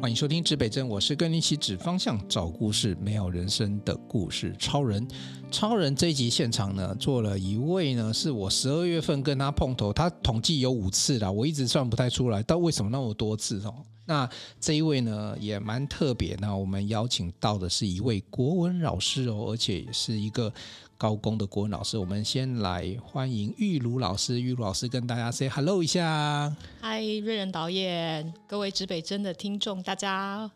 [0.00, 5.04] 欢迎收听指北针，我是跟你一起指方向、找故事、美好人生的故事超人。
[5.50, 13.74] 超人这一集现场呢，坐了一位呢，是我十二月份跟他碰头，他统计有五次了，我一直算不太出来，但为什么那么多次哦？
[14.06, 14.26] 那
[14.60, 16.36] 这一位呢，也蛮特别。
[16.40, 20.52] 那我们邀请到的是一位国文老师哦，而且也是一个。
[20.98, 24.40] 高工的国文老师，我们先来欢迎玉如老师。
[24.40, 26.52] 玉如老师跟大家 say hello 一下。
[26.80, 30.50] 嗨，瑞仁导演，各位指北针的听众，大家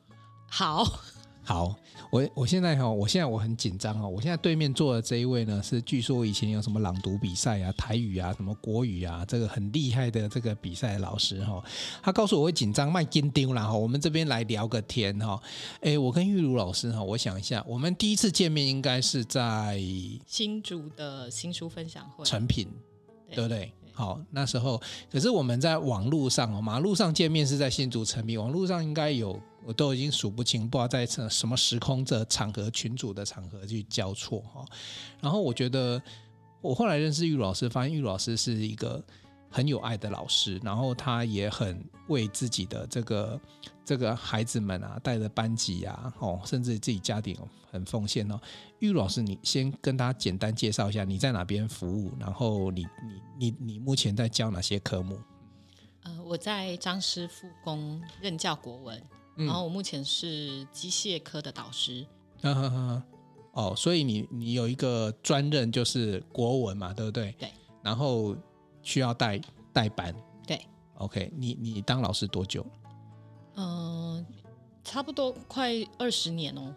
[0.48, 0.84] 好。
[1.44, 1.77] 好，
[2.12, 4.06] 我我现在哈，我现在我很紧张哦。
[4.06, 11.64] 我现在对面坐的这一位呢，是据说以前有什么朗读比赛啊、台语啊、什么国语啊，这个很厉害的这个比赛老师哈。
[12.02, 13.72] 他告诉我会紧张，卖金丢啦哈。
[13.74, 15.40] 我们这边来聊个天哈。
[15.80, 19.80] 哎，我跟玉如老师哈，我想一下，我们第一次见面应该是在
[20.27, 22.68] 新竹的新书分享会，成品，
[23.30, 23.72] 对不对？
[23.94, 24.78] 好，那时候
[25.10, 34.64] 可是我们在网络上哦，马路上见面是在新竹成品，网络上应该有，我都已经数不清，不知道在什么时空这场合、群组的场合去交错哈。
[35.20, 36.02] 然后我觉得，
[36.60, 39.02] 我后来认识玉老师，发现玉老师是一个
[39.50, 43.40] 很有爱的老师，然后他也很为自己的这个
[43.84, 47.36] 这个孩子们啊，带着班级啊，哦，甚至自己家庭
[47.70, 48.40] 很奉献哦。
[48.80, 52.86] 玉老师，你先跟大家简单介绍一下你在哪边服务，然后你
[53.38, 55.18] 你你你目前在教哪些科目？
[56.02, 59.00] 呃，我在张师附中任教国文，
[59.36, 62.07] 然后我目前是机械科的导师。
[62.42, 63.02] 嗯哼哼，
[63.52, 67.34] 哦，所以你你有一个专任就是国文嘛，对不对？
[67.39, 67.51] 对。
[67.83, 68.36] 然后。
[68.84, 69.40] 需要带
[69.73, 70.12] 带班，
[70.45, 70.61] 对
[70.95, 72.67] ，OK，你你当老师多久？
[73.55, 74.27] 嗯、呃，
[74.83, 76.74] 差不多快二十年哦。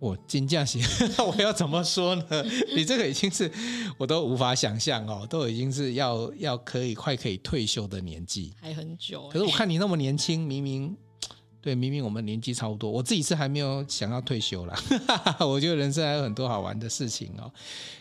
[0.00, 0.82] 我金价型，
[1.16, 2.24] 那 我要怎么说呢？
[2.74, 3.48] 你这个已经是
[3.96, 9.28] 我都无法想象哦，都已经是要要可以快可以退休的年纪，还很久。
[9.28, 10.96] 可是我看你那么年轻，明明。
[11.62, 14.74] 对，明明我们年纪差不多，我自己是还没有想要退休啦。
[15.40, 17.52] 我觉得人生还有很多好玩的事情哦。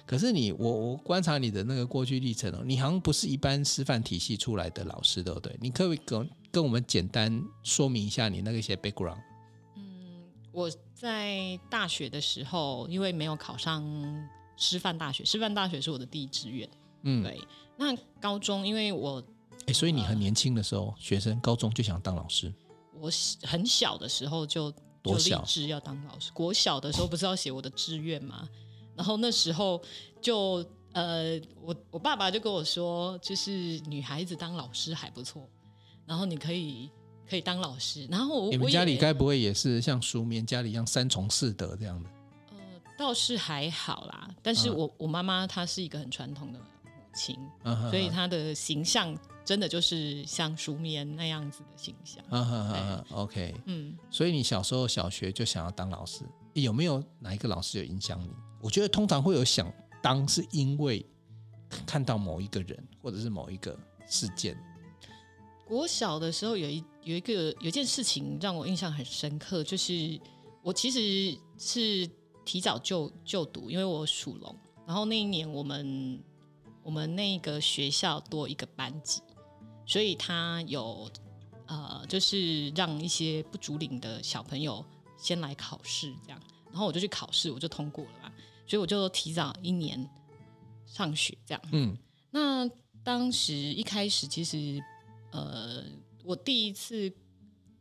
[0.05, 5.53] 可是你，我我观察你的那个过去历程哦，你好像不是一般师范体系出来的老师，对不对？
[5.59, 9.19] 你可不可以跟跟我们简单说明一下你那个一些 background？
[9.75, 13.83] 嗯，我在大学的时候，因为没有考上
[14.55, 16.69] 师范大学，师范大学是我的第一志愿。
[17.03, 17.37] 嗯，对。
[17.77, 19.21] 那高中，因为我，
[19.67, 22.53] 哎，所以你很年轻的时候，呃、学生高中就想当老师。
[22.99, 23.09] 我
[23.43, 24.71] 很小的时候就
[25.03, 26.31] 就立志要当老师。
[26.33, 28.47] 国小的时候不是要写我的志愿吗？
[28.95, 29.81] 然后那时候
[30.21, 35.47] 就呃，我我爸爸就跟我说，就是女孩子当老师还不错，
[36.05, 36.89] 然后你可以
[37.29, 38.05] 可以当老师。
[38.09, 42.09] 然后我你们家里该不会也是像舒眠家里一样三从四德这样的？
[42.51, 42.57] 呃，
[42.97, 44.29] 倒是还好啦。
[44.41, 46.59] 但是我、嗯、我妈妈她是一个很传统的
[47.09, 49.17] 母亲，嗯、所以他的形象。
[49.45, 52.23] 真的就是像书面那样子的形象。
[53.09, 58.29] ，OK，嗯，所以你小时候小学就想要当老师，有没有哪一个老师有影响你？
[58.61, 61.03] 我觉得通常会有想当，是因为
[61.83, 63.75] 看到某一个人或者是某一个
[64.05, 64.55] 事件。
[65.67, 70.21] 我小的时候有一有一个有一件事情让我印象很深刻，就是
[70.61, 72.07] 我其实是
[72.45, 74.55] 提早就就读，因为我属龙，
[74.85, 76.21] 然后那一年我们
[76.89, 79.21] 我们那个学校多一个班级。
[79.85, 81.07] 所以他有，
[81.67, 84.83] 呃，就是让一些不足龄的小朋友
[85.19, 86.41] 先来考试，这样，
[86.71, 88.31] 然后我就去考试，我就通过了嘛。
[88.65, 90.09] 所以我就提早一年
[90.87, 91.61] 上学，这样。
[91.71, 91.95] 嗯。
[92.31, 92.67] 那
[93.03, 94.83] 当时一开始其实，
[95.31, 95.83] 呃，
[96.23, 97.11] 我第一次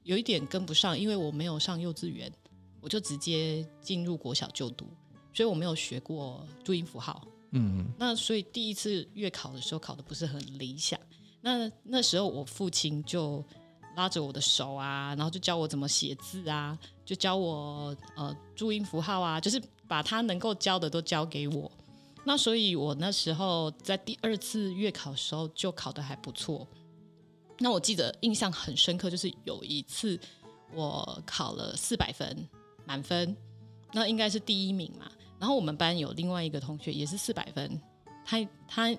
[0.02, 2.30] 有一点跟不上，因为我没有上幼稚园，
[2.82, 4.86] 我就直接进入国小就读，
[5.32, 7.26] 所以我没有学过注音符号。
[7.50, 7.86] 嗯。
[7.98, 10.98] 那所以第一次月考的时候考的不是很理想。
[11.40, 13.44] 那那时候，我父亲就
[13.96, 21.70] 拉着我的手啊，然后就教我怎么写字啊，就教我呃注音符号啊，就是把他能够教的都教给我。
[22.24, 26.66] 那所以，我那时候在第二次月考的时候就考的还不错。
[27.58, 30.18] 那我记得印象很深刻，就是有一次
[30.74, 32.48] 我考了四百分
[32.84, 33.34] 满分，
[33.92, 35.10] 那应该是第一名嘛。
[35.38, 37.80] 然后我们班有另外一个同学也是四百分，
[38.24, 38.96] 他他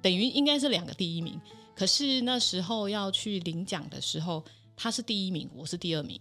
[0.00, 1.40] 等于应该是两个第一名。
[1.74, 4.42] 可是那时候要去领奖的时候，
[4.76, 6.18] 他是第一名，我是第二名。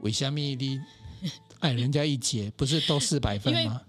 [0.00, 0.80] 为什么你
[1.60, 2.50] 矮人家一截？
[2.56, 3.82] 不是都四百 分吗？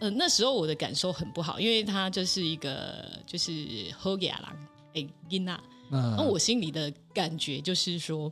[0.00, 3.52] 呃，那时候我的感受很不好，因为他就是一个就是
[3.96, 4.44] 好野人
[4.94, 5.60] 哎，囡仔。
[5.90, 8.30] 那我心里的感觉就是说，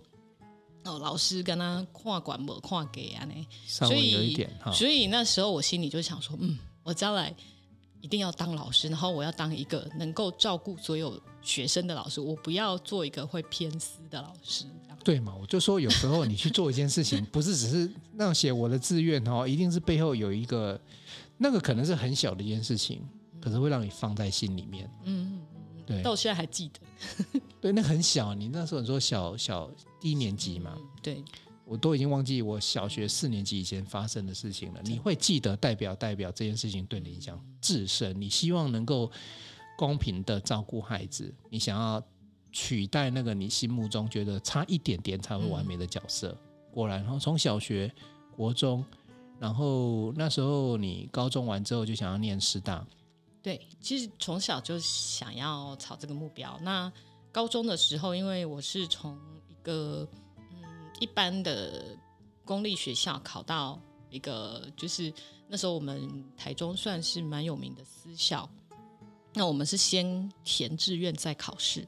[0.88, 4.72] 哦，老师跟他跨管不跨给啊呢，稍微有一点哈。
[4.72, 7.34] 所以那时候我心里就想说，嗯，我将来
[8.00, 14.64] 一定要当老师，然后我要当一个能够照顾所有学生的老师，我不要做一个会偏私的老师。
[15.04, 15.34] 对嘛？
[15.40, 20.78] 我就说有时候你去做一件事情，不是只是那样写我的志愿哦，一定是背后有一个
[21.38, 23.00] 那个可能是很小的一件事情，
[23.40, 24.90] 可是会让你放在心里面。
[25.04, 25.40] 嗯。
[25.88, 27.40] 对，到现在还记得。
[27.62, 30.74] 对，那很小，你那时候你说小小低年级嘛？
[30.76, 31.24] 嗯、对，
[31.64, 34.80] 我都已经忘记我小学四年级以前发生的事情了。
[34.84, 38.14] 你会记得，代表代表这件事情对你影响至深。
[38.20, 39.10] 你希望能够
[39.78, 42.02] 公平的照顾孩子，你想要
[42.52, 46.28] 取代那个你心目中觉得差一点点才会完美的角色。
[46.28, 46.38] 嗯、
[46.70, 47.90] 果然，然后从小学、
[48.36, 48.84] 国中，
[49.40, 52.86] 然后那时候你高中完之后就想要念师大。
[53.40, 56.58] 对，其实从小就想要朝这个目标。
[56.60, 56.92] 那
[57.30, 59.16] 高中的时候，因为我是从
[59.48, 60.06] 一个
[60.50, 61.96] 嗯一般的
[62.44, 63.80] 公立学校考到
[64.10, 65.12] 一个，就是
[65.46, 68.48] 那时候我们台中算是蛮有名的私校。
[69.32, 71.86] 那我们是先填志愿再考试，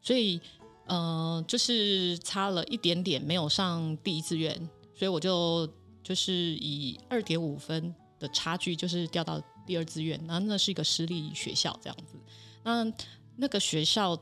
[0.00, 0.40] 所以
[0.86, 4.56] 呃就是差了一点点没有上第一志愿，
[4.94, 5.68] 所以我就
[6.04, 9.42] 就是以二点五分的差距就是掉到。
[9.66, 12.18] 第二志愿，那那是一个私立学校，这样子。
[12.62, 12.92] 那
[13.36, 14.18] 那个学校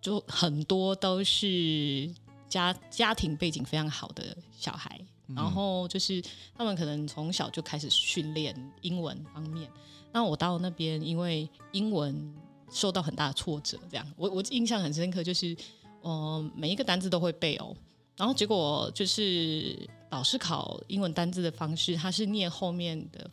[0.00, 2.08] 就很多都是
[2.48, 6.22] 家家庭背景非常好的小孩，嗯、然后就是
[6.54, 9.70] 他们可能从小就开始训练英文方面。
[10.12, 12.34] 那我到那边，因为英文
[12.70, 15.56] 受到很大的挫折，这样我我印象很深刻，就是
[16.02, 17.76] 呃每一个单字都会背哦，
[18.16, 23.30] 然后结果就是老师考英文单字的方式，他是念后面的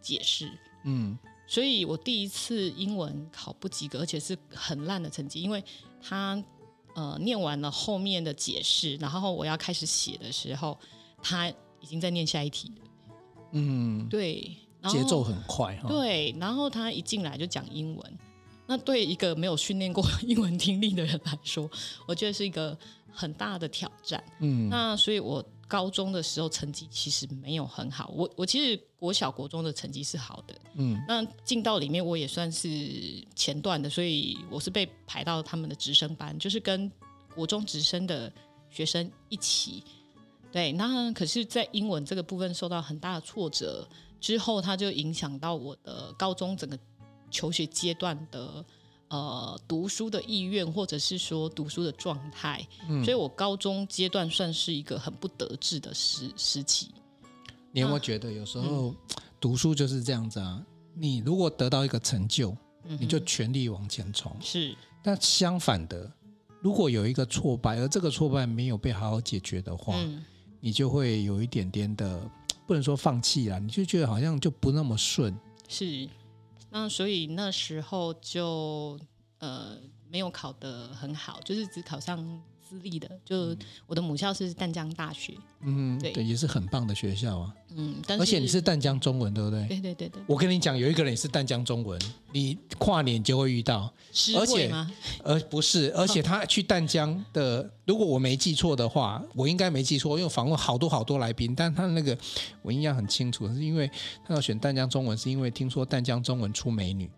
[0.00, 0.50] 解释。
[0.84, 5.62] 嗯，所以我第一次英文考不及格，而且是很烂的成绩，因为
[6.00, 6.42] 他
[6.94, 10.78] 呃念完了后面的解释，然后我要开始写的时候，
[11.22, 12.90] 他已经在念下一题了。
[13.52, 14.56] 嗯，对，
[14.88, 15.88] 节奏很快哈。
[15.88, 18.18] 对，然后他一进来就讲英文，
[18.66, 21.70] 那对一个没有训练过英文听力的人来说，
[22.06, 22.76] 我觉得是一个
[23.10, 24.22] 很大的挑战。
[24.40, 25.44] 嗯，那所以我。
[25.72, 32.68] 高中的时候成绩其实没有很好，我我其实国小国中的成绩是好的，嗯，那进到里面我也算是
[33.34, 36.92] 前段的，所以我是被排到他们的直升班，就是跟
[37.34, 38.30] 国中直升的
[38.68, 39.82] 学生一起，
[40.52, 43.88] 对，那可是，在英文这个部分受到很大的挫折
[44.20, 46.78] 之后，它就影响到我的高中整个
[47.30, 48.62] 求学阶段的。
[49.12, 56.88] 呃，读书的意愿，或者是说读书的状态，嗯，所以我高中阶段算是一个很不得志的时时期。
[57.72, 58.94] 你有没有觉得有时候
[59.38, 60.64] 读书就是这样子啊？
[60.94, 62.56] 你如果得到一个成就，
[62.98, 64.34] 你就全力往前冲。
[64.40, 66.10] 是，但相反的，
[66.62, 70.24] 如果有一个挫败，而这个挫败没有被好好解决的话，嗯，
[70.58, 72.18] 你就会有一点点的，
[72.66, 75.38] 不能说放弃啦，你就觉得好像就不那么顺。
[75.68, 76.08] 是。
[76.72, 78.98] 那所以那时候就
[79.38, 79.76] 呃
[80.08, 82.42] 没有考得很好，就是只考上。
[82.72, 83.54] 私立的，就
[83.86, 89.66] 我的母校是淡江大学，嗯，对，对，也是很棒的学校啊，嗯，而且你是淡江中文，对不对？
[89.66, 90.22] 对对对对。
[90.26, 92.00] 我跟你讲，有一个人也是淡江中文，
[92.32, 93.92] 你跨年就会遇到，
[94.38, 94.72] 而且
[95.22, 102.16] 而不是，而且他去淡江的，如果我没记错的话，我应该没记错，因为访问好多好多来宾，但他那个
[102.62, 103.90] 我印象很清楚，是因为
[104.26, 107.10] 他要选淡江中文，是因为听说淡江中文出美女。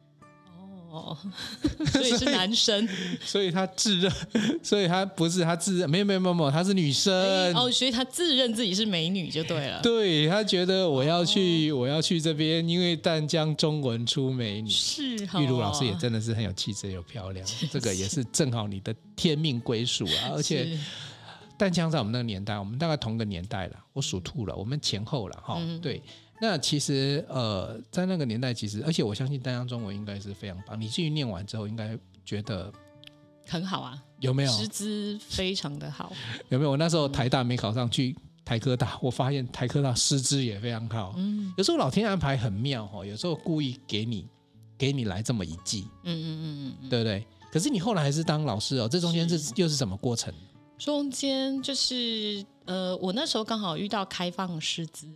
[0.95, 1.17] 哦，
[1.91, 2.89] 所以是男生，
[3.25, 4.13] 所以他自认，
[4.63, 7.13] 所以他不是他自认，没有没有没有，他是女生。
[7.55, 9.81] 哦，所以他自认自己是美女就对了。
[9.83, 14.71] 对，他觉得我要去，哦、我要去这边，因为淡江中文出美女。
[14.71, 20.31] 是、哦，玉茹老师也真的是很有气质又漂亮， 这个也是正好你的天命归属啊。
[20.35, 20.79] 而且
[21.59, 25.81] 淡江在我们那个年代，我们大概同个年代了，我属兔了，我们前后了哈、嗯。
[25.81, 26.01] 对。
[26.41, 30.79] 那其实呃，在那个年代，其实而且我相信丹江中文应该是非常棒。
[30.79, 32.73] 你继续念完之后，应该觉得
[33.47, 34.03] 很好啊？
[34.21, 34.53] 有没有？
[34.53, 36.13] 师资非常的好。
[36.51, 36.73] 有没有？
[36.73, 41.15] 我那时候台大没考上去，台科大，我发现台科大师资也非常好。
[41.17, 41.55] 嗯。
[41.57, 44.27] 有时候老天安排很妙哦，有时候故意给你
[44.77, 45.89] 给你来这么一记。
[46.03, 47.27] 嗯嗯嗯嗯，对不对？
[47.53, 50.35] 可是你后来还是当老师哦，这中间是，是又是什么过程？
[50.77, 55.09] 中间就是呃，我那时候刚好遇到开放师资。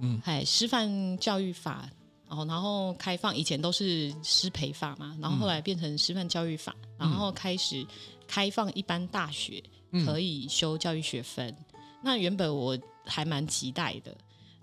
[0.00, 1.88] 嗯，哎，师范教育法
[2.28, 7.86] 然后然后开放，以前都是师培法嘛，然后后来变成师范教育法，嗯、然后开始
[8.26, 9.62] 开放一般大学
[10.06, 11.46] 可以修教育学分。
[11.48, 14.16] 嗯、那原本我还蛮期待的，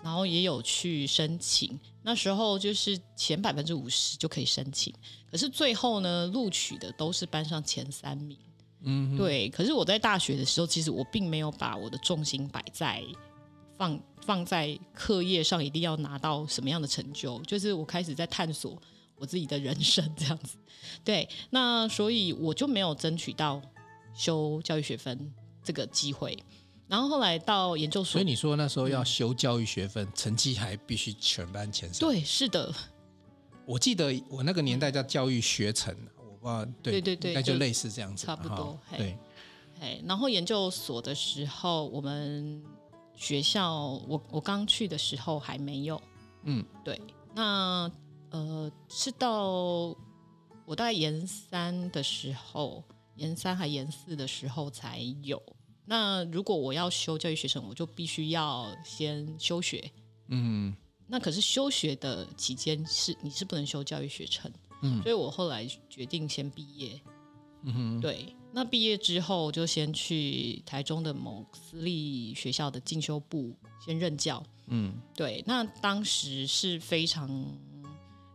[0.04, 4.92] 然后也有去申请，那时候就是前百分之五十就可以申请，
[5.30, 8.36] 可是最后呢，录取的都是班上前三名。
[8.82, 9.50] 嗯，对。
[9.50, 13.04] 可是我在大学的时候，其实我并没有把我的重心摆在
[13.78, 17.42] 放放在课业上，一定要拿到什么样的成就。
[17.48, 18.80] 就是我开始在探索
[19.16, 20.56] 我自己的人生这样子。
[21.04, 23.60] 对，那所以我就没有争取到
[24.14, 25.34] 修教育学分
[25.64, 26.38] 这个机会。
[26.88, 32.08] 然后后来到研究所，所以你说那时候要修教育学分，嗯、成绩还必须全班前三。
[32.08, 32.72] 对，是的。
[33.66, 35.96] 我记得我那个年代叫教育学程。
[36.42, 38.80] 哇，对对对，那就类似这样子，差不多。
[38.96, 39.18] 对，
[39.82, 42.64] 哎，然后研究所的时候，我们
[43.20, 46.02] 学校，我我刚去的时候还没有，
[46.44, 47.00] 嗯，对。
[47.36, 47.92] 那
[48.32, 49.50] 呃，是到
[50.66, 52.82] 我大概研三的时候，
[53.16, 55.42] 研三还研四的时候才有。
[55.86, 59.92] 那如果我要修教育学程，我就必须要先休学，
[60.30, 60.74] 嗯。
[61.06, 64.50] 那可是休学的期间是你是不能修教育学程。
[64.82, 67.02] 嗯，所以我后来决定先毕业。
[67.64, 74.44] 嗯哼，对，那毕业之后就先去台中的某私立学校的进修部先任教。
[74.68, 77.30] 嗯，对，那当时是非常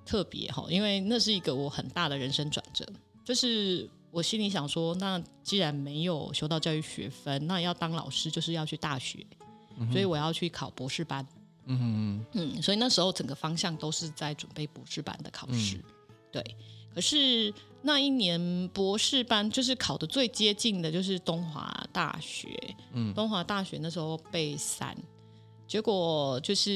[0.04, 2.86] 特别哈，因为那是一个我很大的人生转折。
[3.24, 9.26] 就是我心里想说，那既然没有修到教育学分，那要当老师就是要去大学，
[9.78, 11.26] 嗯，所以我要去考博士班。
[11.66, 15.76] 嗯哼嗯，所以那时候整个方向都是在准备博士班的考试。
[15.76, 15.82] 嗯
[16.30, 16.56] 对，
[16.92, 17.54] 可是
[17.86, 22.48] 那一年博士班就是考的最接近的，就是东华大学。
[22.94, 24.96] 嗯，东华大学那时候被三，
[25.68, 26.72] 结果就是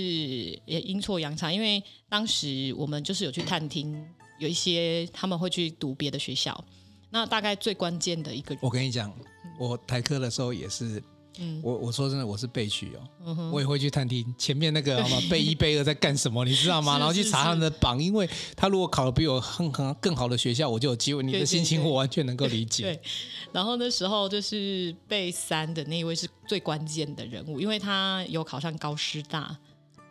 [0.66, 4.06] 也阴错阳差，因为当时我们就是有去探听，
[4.38, 6.62] 有一些他们会去读别的学校。
[7.08, 9.10] 那大概最关键的一个，我跟你讲，
[9.58, 11.02] 我台科的时候也是。
[11.38, 15.16] 嗯，我我说真的，我是备取哦，嗯、哼我也会去探听前面那个好吗？
[15.30, 16.98] 备一备二在干什么，你知道吗？
[16.98, 21.22] 然后去查他们的榜，因为他如果考的比我更更更好的学校，我就有机会。
[21.22, 22.82] 你的心情我完全能够理解。
[22.82, 23.10] 对，对，对，对，
[23.52, 29.56] 然后那时候就是备三的那一位是最关键的人物，因为他有考上高师大，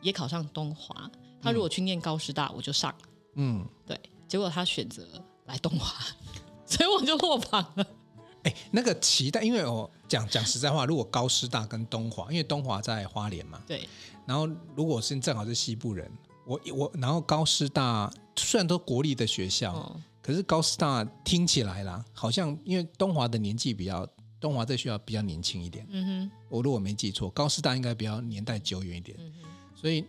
[0.01, 1.09] 也考上东华。
[1.41, 2.93] 他如果去念高师大，我就上。
[3.35, 3.99] 嗯，对。
[4.27, 5.07] 结果他选择
[5.45, 5.95] 来东华，
[6.65, 7.87] 所以我就落榜了。
[8.47, 13.87] 哎，那个期待，因为我讲讲实在话，如果高师大跟东华，因为东华在花莲嘛，对。
[14.25, 16.09] 然后如果是正好是西部人，
[16.45, 24.07] 我我然后高师大虽然都国立的学校，哦、可是高师大听起来啦，好像因为东华的年纪比较，
[24.39, 25.85] 东华这学校比较年轻一点。
[25.89, 26.31] 嗯哼。
[26.47, 29.17] 我如果没记错，高师大应该比较年代久远一点。
[29.19, 29.49] 嗯哼。
[29.75, 30.05] 所以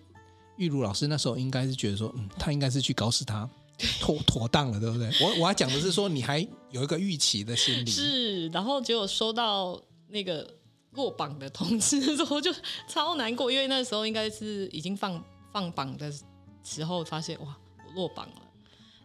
[0.56, 3.48] 玉茹老师那时候应该是觉得说，嗯，他应该是去高师大。
[4.00, 5.08] 妥妥当了，对不对？
[5.20, 7.90] 我我要讲的是说，你还有一个预期的心理。
[7.90, 10.52] 是，然后结果收到那个
[10.92, 12.52] 落榜的通知之后，就
[12.88, 16.12] 超难过，因为那时候应该是已经放放榜的
[16.64, 17.56] 时候，发现哇，
[17.86, 18.42] 我落榜了，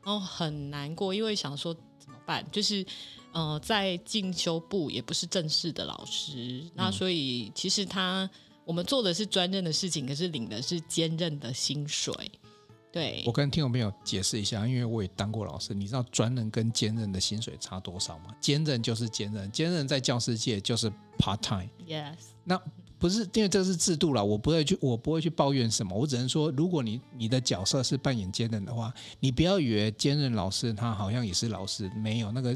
[0.03, 2.43] 然后很难过，因为想说怎么办？
[2.51, 2.83] 就是
[3.31, 8.27] 呃，在进修部也不是正式的老师，那所以其实他
[8.65, 12.11] 我们做的是专任的事情，可是领的是兼任的薪水。
[12.93, 18.25] 对，我跟听众朋友解释一下，因为我也当过老师，你知道专任跟兼任的薪水差多少吗？
[18.39, 21.67] 兼任就是兼任，兼任在教师界就是 part time。
[21.87, 22.61] Yes，那
[22.99, 32.55] 不是因为这是制度了，我不会去，我不会去抱怨什么，我只能说，如果你你的角色是扮演兼任的话，你不要以为兼任老师他好像也是老师，没有那个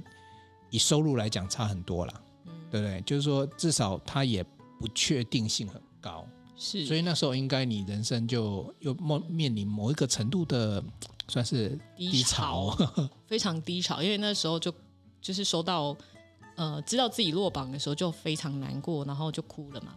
[0.70, 2.14] 以收入来讲差很多啦，
[2.46, 3.02] 嗯、对不对？
[3.02, 4.44] 就是说至少他也
[4.80, 6.28] 不确定性很高。
[6.58, 10.84] 是，所以那时候应该你人生就又面面临某一个程度的
[11.28, 14.02] 算是低潮，低潮 非常低潮。
[14.02, 14.74] 因为那时候就
[15.22, 15.96] 就是收到
[16.56, 19.94] 呃知道自己落榜的时候就非常难过，然后就哭了嘛。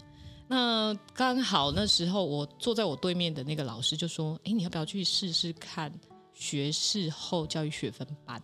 [0.46, 5.90] 那刚好那时候我坐在我对面的那个老师就说：“哎，你要不要去试试看
[6.34, 8.42] 学士后教育学分班？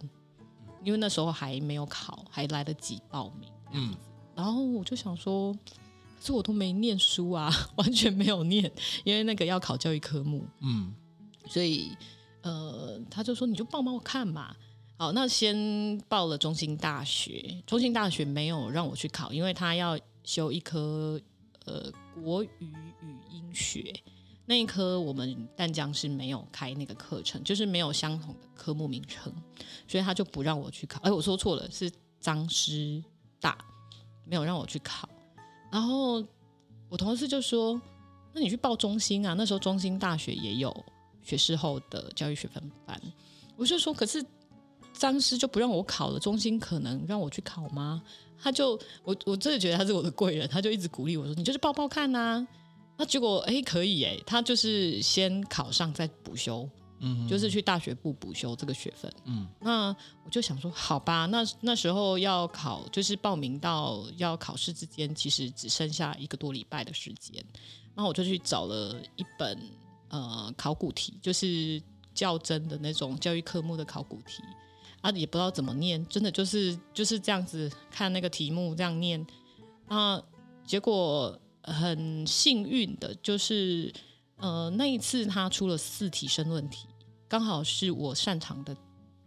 [0.84, 3.94] 因为那时候还没有考，还来得及报名。”嗯，
[4.34, 5.54] 然后我就想说。
[6.18, 8.70] 可是我都没念书啊， 完全没有念，
[9.04, 10.92] 因为那个要考教育科目，嗯，
[11.46, 11.96] 所以
[12.42, 14.56] 呃，他就说你就报报看嘛。
[14.98, 21.20] 好，那先报了中兴大学，中兴大学没有让我去考，因为他要修一科
[21.66, 22.48] 呃国语
[23.02, 23.92] 语音学
[24.46, 29.30] 那一科，我们淡江是没有开那个课程，就是没有相同的科目名称，
[29.86, 30.98] 所以他就不让我去考。
[31.02, 33.04] 哎，我说错了，是张师
[33.38, 33.58] 大
[34.24, 35.06] 没有让我去考。
[35.76, 36.24] 然后
[36.88, 37.78] 我同事就说
[38.32, 40.74] ：“那你去报中心啊，那时候中心大学也有
[41.22, 42.98] 学士后的教育学分班。
[43.58, 44.24] 我就说，可是
[44.94, 48.02] 张师就不让我考了，中心可能让我去考吗？
[48.42, 48.70] 他就
[49.04, 52.48] 我我真的觉得他是我的贵人，他就一直鼓励我说，你就是报报看呐、啊。
[52.96, 56.66] 那结果哎可以哎，他就是先考上再补修。
[56.98, 59.12] 嗯，就是去大学部补修这个学分。
[59.24, 67.44] 嗯，那我就想说，好吧，那那时候要考，就是报名到要考试之间，其实只剩下一个多礼拜的时间。
[67.94, 69.58] 然后我就去找了一本
[70.08, 71.82] 呃考古题，就是
[72.14, 74.42] 较真的那种教育科目的考古题
[75.00, 79.26] 啊，也不知道怎么念，真的就是就是这样子看那个题目这样念。
[79.86, 80.22] 啊，
[80.64, 83.92] 结果很幸运的就是。
[84.38, 86.86] 呃，那一次他出了四题申论题，
[87.26, 88.76] 刚好是我擅长的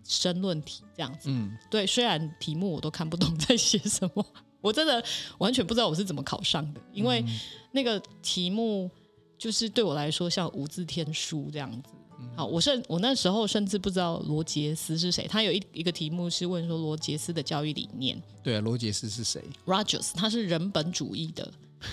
[0.03, 1.29] 申论题，这样子。
[1.31, 4.25] 嗯，对，虽然题目我都看不懂在写什么，
[4.61, 5.03] 我真的
[5.39, 7.25] 完全不知道我是怎么考上的，因为
[7.71, 8.89] 那个题目
[9.37, 11.89] 就是对我来说像无字天书这样子。
[12.35, 18.21] 好，我甚我那时候甚至不知道罗杰斯是谁，他有一一个题目是问说罗杰斯的教育理念。
[18.43, 21.51] 对啊，罗杰斯是谁？Rogers，他是人本主义的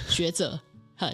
[0.08, 0.58] 学者。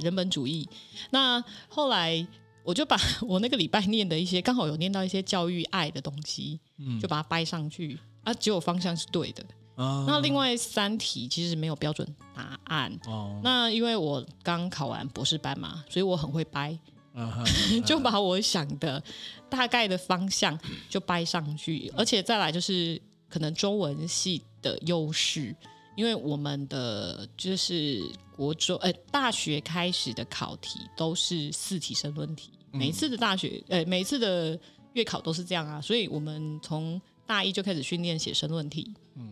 [0.03, 0.69] 人本主义。
[1.11, 2.27] 那后来
[2.65, 2.97] 我就把
[3.27, 9.45] 我那个礼拜念的一些，刚好有念到一些教育爱的东西，嗯，就把它掰上去啊，结果方向是对的。
[9.75, 12.93] 哦、那另外三题其实没有标准答案。
[13.07, 13.41] 哦。
[13.43, 16.79] 那因为我刚考完博士班嘛，所以我很会掰，
[17.15, 17.43] 啊、
[17.85, 19.03] 就把我想的
[19.49, 20.57] 大概的方向
[20.91, 25.57] 就掰上去，而且再来就是可能中文系的优势。
[25.95, 28.03] 因为我们的就是
[28.37, 34.59] 国中，呃，大学开始的考题都是四题申论题，每一次的大学，呃，每一次的
[34.95, 38.93] 月考都是这样啊，所以我们从大一就开始训练写申论题。
[39.15, 39.31] 嗯，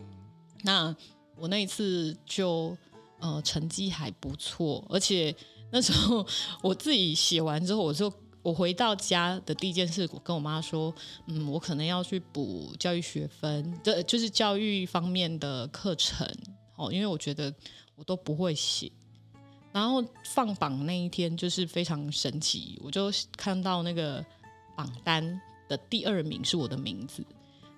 [0.62, 0.94] 那
[1.36, 2.76] 我那一次就
[3.18, 5.34] 呃成绩还不错，而且
[5.70, 6.26] 那时候
[6.62, 8.12] 我自己写完之后，我就。
[8.42, 10.94] 我回到家的第一件事，我跟我妈说
[11.26, 16.26] ：“嗯，我可能要去补教育学分，这就是教育方面的课程
[16.76, 17.54] 哦，因为我觉得
[17.96, 18.90] 我都不会写。”
[19.72, 24.24] 然后放榜那一天就是非常神奇，我就看到那个
[24.76, 27.24] 榜单的第二名是我的名字，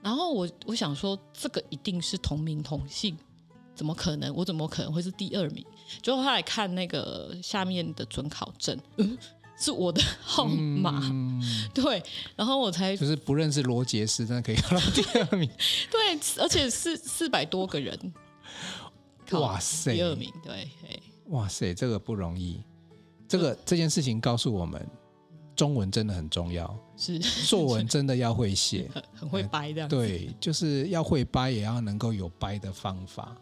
[0.01, 3.15] 然后我我想说，这个一定是同名同姓，
[3.75, 4.35] 怎么可能？
[4.35, 5.63] 我怎么可能会是第二名？
[6.01, 8.79] 就后来看那个下面的准考证，
[9.63, 11.41] 是我的号码，嗯、
[11.73, 12.03] 对，
[12.35, 15.49] 然后我才就是不认识罗杰斯，真的可以考到第二名。
[15.89, 17.97] 对，而且是四百多个人，
[19.31, 20.69] 哇塞，第二名，对，
[21.27, 22.61] 哇塞，这个不容易。
[23.29, 24.85] 这个这件事情告诉我们，
[25.55, 29.87] 中文真的很重要，是作文 真的要会写，很，很会掰的。
[29.87, 33.37] 对，就是要会掰，也要能够有掰的方法。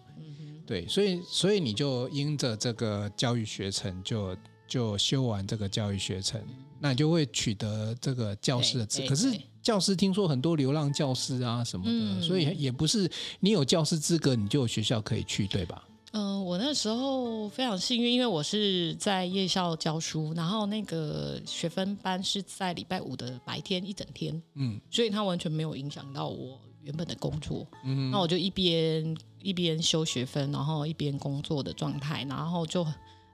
[0.67, 4.37] 对，所以所以你就因着这个教育学程就。
[4.71, 6.41] 就修完这个教育学程，
[6.79, 9.09] 那你就会取得这个教师的资格。
[9.09, 15.83] 可是教师听说很多流浪教师啊什么的，嗯、所以也不是你有教师资格你就有学校可以去，对吧？
[16.13, 27.67] 嗯、呃，我那时候非常幸运，因为我是在夜校教书，然后那个学分班是在礼拜五的白天一整天，嗯，所以他完全没有影响到我原本的工作。
[27.85, 32.87] 嗯，那我就一边一边修学分，然后一边工作的状态，然后就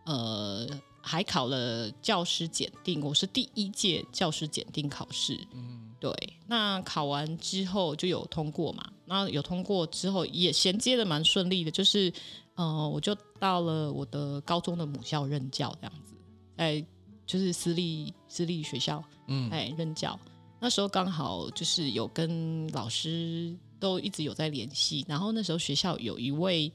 [0.06, 0.66] 呃。
[1.06, 5.38] 还考了教师检定，我是第一届教师检定考试。
[5.54, 6.12] 嗯，对，
[6.48, 12.12] 那考完之后就有通过嘛，那有通过之后也衔接的蛮顺利的，就是，
[12.56, 16.14] 呃，我就到了我的高中的母校任教，这样子，
[16.56, 16.84] 哎，
[17.24, 20.18] 就是私立私立学校，嗯，哎，任教。
[20.58, 26.72] 那时候刚好就是有跟老师都一直有在联系，然后那时候学校有一位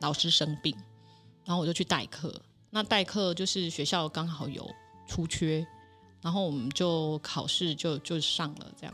[0.00, 0.76] 老师生病，
[1.46, 2.38] 然后我就去代课。
[2.74, 4.68] 那代课就是学校刚好有
[5.06, 5.64] 出缺，
[6.20, 8.92] 然后我们就考试就就上了这样，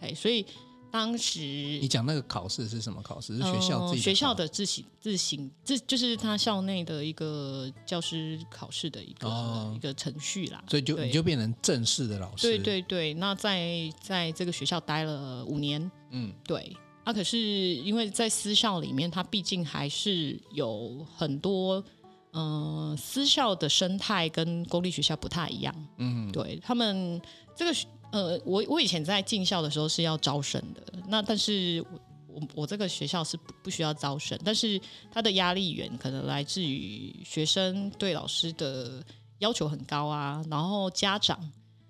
[0.00, 0.44] 哎，所以
[0.90, 3.36] 当时你讲那个考试是什么考试？
[3.36, 10.64] 是学校自己、呃、学校的自行自行自就是他校内的一个教师考试的一个、哦、一个程序啦。
[10.68, 12.48] 所以就你就变成正式的老师。
[12.48, 16.76] 对对对，那在在这个学校待了五年，嗯，对。
[17.04, 21.84] 啊，可是因为在私校里面，他毕竟还是有很多。
[22.32, 25.74] 嗯、呃，私校的生态跟公立学校不太一样。
[25.98, 27.20] 嗯，对他们
[27.56, 27.72] 这个
[28.12, 34.80] 呃，我我以前在进校的时候是要招生的，那但是我我我这个学校是不不需要招生，但是
[35.12, 39.02] 他的压力源可能来自于学生对老师的
[39.38, 41.38] 要求很高啊，然后家长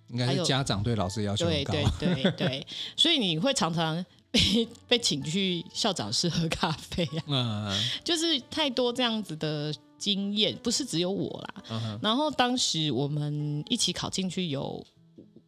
[0.08, 9.74] 应该是家长对老师要求很高，对对对 对，所以你会常常被被请去校长室喝咖啡啊，嗯、就是太多这样子的。
[10.00, 11.98] 经验不是只有我啦，uh huh.
[12.02, 14.84] 然后当时我们一起考进去有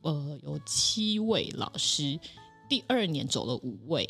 [0.02, 2.20] 呃有七位老师，
[2.68, 4.08] 第二年走了五位，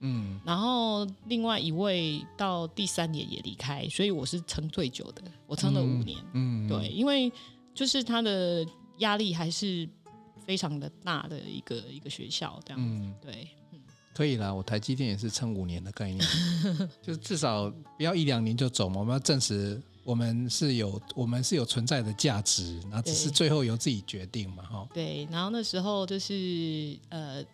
[0.00, 6.68] 嗯，然后另外一位到第三年也离开，所以我是撑最久的，我撑了五年，嗯，嗯。
[6.68, 7.32] 对，因为
[7.72, 8.66] 就是他的
[8.98, 9.88] 压力还是
[10.44, 13.14] 非常的大的一个一个学校这样子，嗯。
[13.22, 13.48] 对。
[14.14, 16.24] 可以啦，我台积电也是撑五年的概念，
[17.02, 19.00] 就至少不要一两年就走嘛。
[19.00, 24.88] 我们要证实我们是有我们是有存在的价值，然后只是最后由自己决定嘛，哈。
[24.94, 27.44] 对，然后那时候就是呃，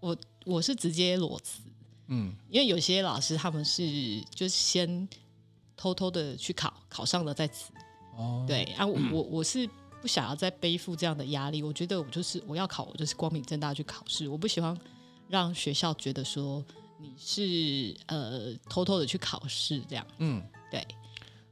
[0.00, 1.60] 我我是直接裸辞，
[2.06, 5.06] 嗯，因为有些老师他们是就是先
[5.76, 7.70] 偷偷的去考，考上了再辞。
[8.16, 9.68] 哦，对啊，我我我是
[10.00, 14.74] 不想要再背负这样的压力，我觉得我就是我要考，我就是光明正大去考试，我不喜欢。
[15.30, 16.62] 让学校觉得说
[16.98, 20.84] 你是呃偷偷的去考试这样，嗯，对。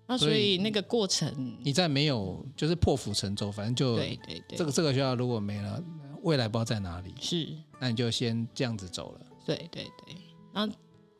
[0.06, 4.56] 那所以那个过程，你在没有就是破釜沉舟，反正就对对对。
[4.58, 5.82] 这个这个学校如果没了，
[6.22, 7.46] 未来不知道在哪里，是，
[7.78, 9.20] 那你就先这样子走了。
[9.44, 10.16] 对对对。
[10.52, 10.74] 然后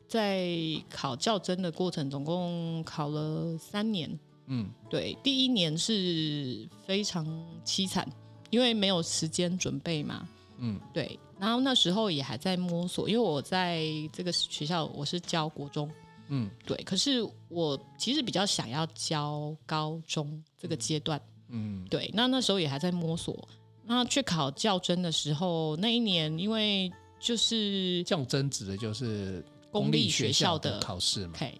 [0.07, 0.49] 在
[0.89, 4.19] 考教甄的过程，总共考了三年。
[4.47, 5.15] 嗯，对。
[5.21, 7.23] 第一年是非常
[7.63, 8.11] 凄惨，
[8.49, 10.27] 因为没有时间准备嘛。
[10.57, 11.19] 嗯，对。
[11.39, 15.89] 然后那时候也还在摸索，因为我在这个学校我是教国中，
[16.27, 16.75] 嗯，对。
[16.83, 22.11] 可是我其实比较想要教高中这个阶段，嗯，对。
[22.13, 23.47] 那那时候也还在摸索。
[23.85, 31.33] 那去考教甄的时候，那一年因为就是教甄指的就是公立学校的考试嘛。
[31.39, 31.59] 对，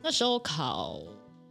[0.00, 1.02] 那时候考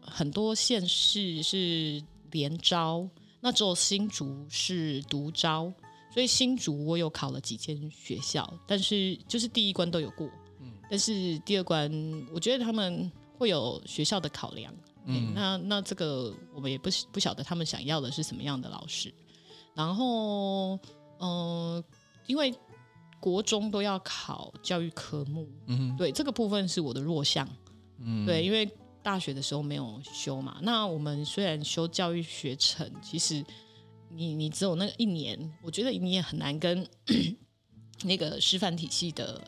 [0.01, 2.01] 很多县市是
[2.31, 3.05] 联招，
[3.41, 5.71] 那只有新竹是独招。
[6.17, 10.27] 所以新竹我有考了几间学校，但是就是第一关都有过，
[10.59, 11.87] 嗯，但是第二关
[12.33, 14.73] 我觉得他们会有学校的考量，
[15.05, 19.13] 嗯，那那这个我们也不不晓得他们想要的是什么样的老师，
[19.75, 20.71] 然后
[21.19, 21.83] 嗯、呃，
[22.25, 22.51] 因为
[23.19, 27.47] 国中都要考教育科目，嗯，对，这个部分是我的弱项，
[27.99, 28.67] 嗯，对，因为
[29.03, 33.45] 大学的时候没有修嘛，那我们虽然修教育学程，其实。
[34.09, 36.87] 你你只有那一年，我觉得你也很难跟
[38.03, 39.41] 那个师范体系的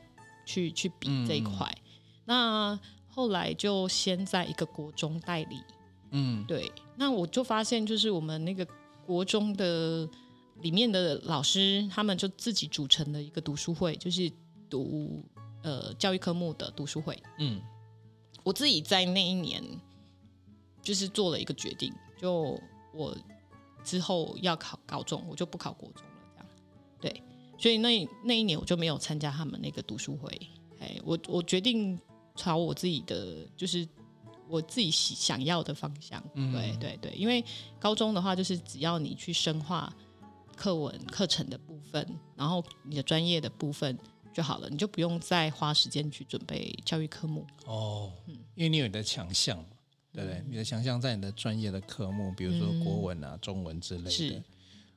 [0.46, 1.66] 去去比这一块。
[1.78, 1.84] 嗯、
[2.26, 5.62] 那后来就先在一个国中代理，
[6.12, 6.72] 嗯，对。
[6.98, 8.68] 那我就发现，就是我们那个
[9.06, 10.08] 国中的
[10.62, 14.32] 里面的老师，他们就自己组成的一个读书会，就是
[14.70, 15.24] 读
[15.64, 17.18] 呃教育科目的读书会。
[17.40, 17.62] 嗯，
[18.44, 19.64] 我自己在那一年
[20.82, 22.60] 就是做了一个决定，就
[22.94, 23.16] 我。
[23.84, 26.48] 之后要考高中，我就不考国中了，这样，
[27.02, 27.24] 对，
[27.58, 30.30] 所以那那一年我就没有参加他们那个读书会，
[30.80, 32.00] 哎，我我决定
[32.36, 33.88] 朝我自己的，就是
[34.48, 37.44] 我自己想要的方向，嗯、对对对，因为
[37.80, 39.92] 高中的话，就是只要你去深化
[40.56, 43.98] 课文课程的部分，然后你的专业的部分
[44.34, 47.46] 就好了，你就不用再花时间去准备教育科目。
[47.66, 49.64] 哦，嗯，因为你有你的强项。
[50.12, 50.44] 对不对？
[50.48, 54.10] 你的强项在你的专业的科目，比如说国文啊、嗯、中文之类的。
[54.10, 54.42] 是。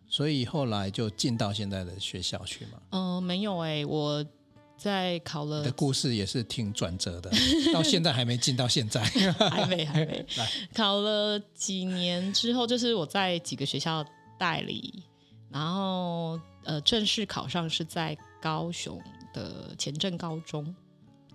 [0.08, 2.82] 所以后来就进到现在的学校去嘛？
[2.90, 4.22] 嗯、呃，没有哎、欸，我
[4.76, 5.60] 在考了。
[5.60, 7.30] 你的故事也是挺转折的，
[7.72, 9.02] 到现在还没进到现在。
[9.50, 10.26] 还没，还没。
[10.36, 14.04] 来，考了几年之后，就是我在几个学校
[14.38, 15.02] 代理，
[15.50, 19.00] 然后呃，正式考上是在高雄
[19.32, 20.74] 的前镇高中。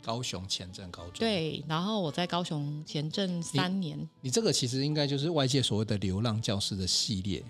[0.04, 4.08] 高雄前镇高中，对，然后我在高雄前镇三年你。
[4.22, 7.44] 你这个其实应该就是外界所谓的流浪教师的系列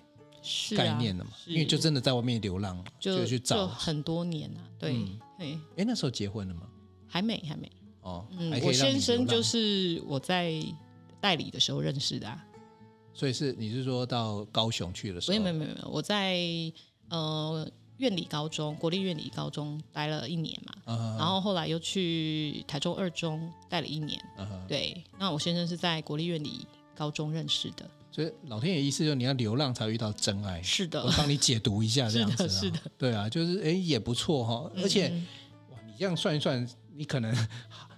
[0.75, 1.31] 概念了嘛？
[1.45, 4.63] 因为就真的在外面流浪，就，就去找就很多年啊。
[4.79, 4.91] 对，
[5.37, 6.61] 哎、嗯，那时候结婚了吗？
[7.07, 7.71] 还没，还没。
[8.01, 10.53] 哦，嗯，我先生就是我在
[11.21, 12.43] 代理的时候认识的啊。
[13.13, 15.37] 所以是你是说到高雄去的时候？
[15.37, 16.39] 没有没有没有，我在
[17.09, 17.69] 呃。
[17.97, 21.17] 苑里高中，国立院里高中待了一年嘛，uh huh.
[21.17, 24.19] 然后后来又去台中二中待了一年。
[24.37, 24.67] Uh huh.
[24.67, 27.89] 对，那我先生是在国立院里高中认识的。
[28.11, 30.61] 所以老天爷意思就是你要流浪才遇到真爱。
[30.61, 32.47] 是的，我帮你解读一下 这样子、哦。
[32.47, 32.91] 是的，是的。
[32.97, 35.27] 对啊，就是哎也不错哈、哦，而且、嗯、
[35.71, 37.47] 哇，你这样算一算，你可能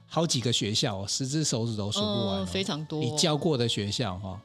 [0.06, 3.00] 好几个学校、哦，十只手指头数不完、哦，嗯、非常多。
[3.00, 4.42] 你教过的学校哈、哦，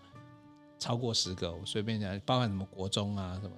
[0.79, 3.57] 超过十个，我随便讲，包含什么国中啊什么。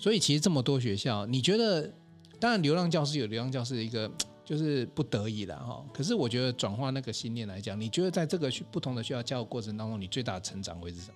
[0.00, 1.92] 所以其实这么多学校，你觉得，
[2.40, 4.10] 当然流浪教师有流浪教师的一个
[4.42, 5.84] 就是不得已了哈。
[5.92, 11.14] 可是我觉得转化那个信念来讲，你觉得在这个不同的学校教的过程当中，你最大的成长会是什么？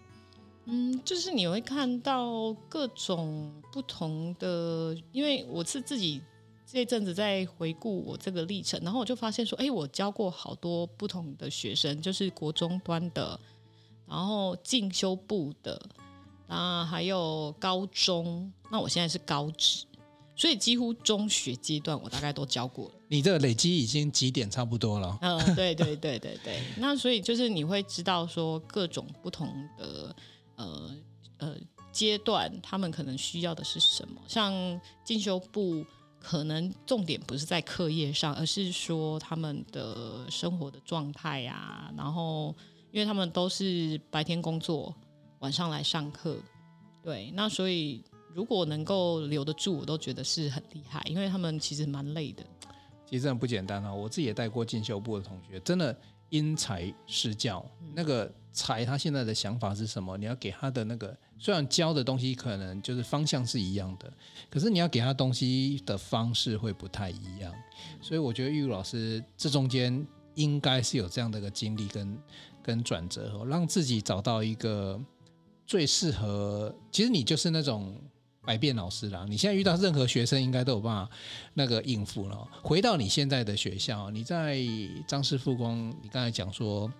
[0.66, 6.20] 嗯，就是你会看到各种不同的，因为我是自己
[6.66, 13.40] 这一阵子在回顾我这个历程，然后我就发现说，哎，我教过好多不同的学生，就是国中端的，
[14.06, 15.80] 然后进修部的。
[16.54, 19.84] 啊，还有高中，那我现在是高职，
[20.36, 22.94] 所以几乎中学阶段我大概都教过了。
[23.08, 25.18] 你这个累积已经几点差不多了？
[25.20, 26.62] 嗯，对对对对对。
[26.78, 30.16] 那所以就是你会知道说各种不同的
[30.54, 30.90] 呃
[31.38, 31.56] 呃
[31.92, 34.20] 阶段，他们可能需要的是什么。
[34.28, 35.84] 像进修部
[36.20, 41.92] 可能重点不是在课业上，而是说他们的生活的状态啊。
[41.96, 42.54] 然后
[42.92, 44.94] 因为他们都是白天工作。
[45.44, 46.38] 晚上来上课，
[47.02, 48.02] 对，那所以
[48.32, 52.42] 如果能够留得住，我都觉得是很厉害，因为他们其实蛮累的。
[53.04, 55.94] 其实很不简单啊，我自己也带过进修部的同学，真的
[56.30, 57.62] 因材施教。
[57.82, 60.16] 嗯、那个才他现在的想法是什么？
[60.16, 64.10] 你要给他的那个，虽然教的东西可能就是方向是一样的，
[64.48, 67.52] 可是你要给他东西的方式会不太一样。
[68.00, 72.18] 所以我觉得玉如老师这中间应该是有这样的一个经历跟
[72.62, 74.98] 跟转折，让自己找到一个。
[75.66, 77.98] 最适合，其实你就是那种
[78.42, 79.24] 百变老师啦。
[79.28, 81.10] 你现在遇到任何学生，应该都有办法
[81.54, 82.46] 那个应付了。
[82.62, 84.58] 回到你现在的学校，你在
[85.08, 86.90] 张氏附工，你刚才讲说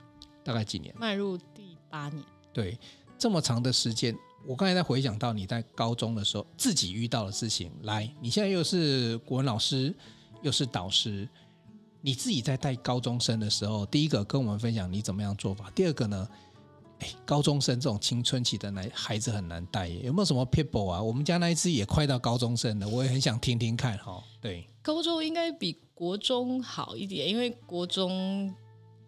[0.43, 0.95] 大概几年？
[0.99, 2.25] 迈入第八年。
[2.53, 2.79] 对，
[3.19, 7.71] 这么长的时间，我刚才在回想到你在高中的时候自己遇到的事情。
[7.83, 9.95] 来，你现在又是国文老师，
[10.41, 11.29] 又是导师，
[12.01, 15.71] 你自己在带高中生的时候，第一个跟我们分享你怎么样做法。
[15.75, 16.27] 第二个呢？
[17.01, 21.03] 哎，高中生这种青春期的男孩子很难带，有没有什么 people 啊？
[21.03, 24.23] 我们家那一只也快到高中生了，我也很想听听看哈。
[24.41, 28.55] 对，高中应该比国中好一点，因为国中，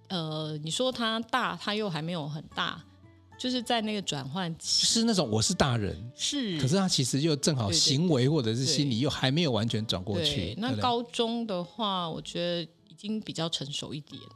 [0.09, 2.83] 呃，你说他大，他又还没有很大，
[3.39, 10.55] 就是在那个转换期，是那种我是大人，是，可是他其实又正好行为或者是心理又还没有完全转过去。
[10.59, 14.29] 那高中的话，我觉得已经比较成熟一点了。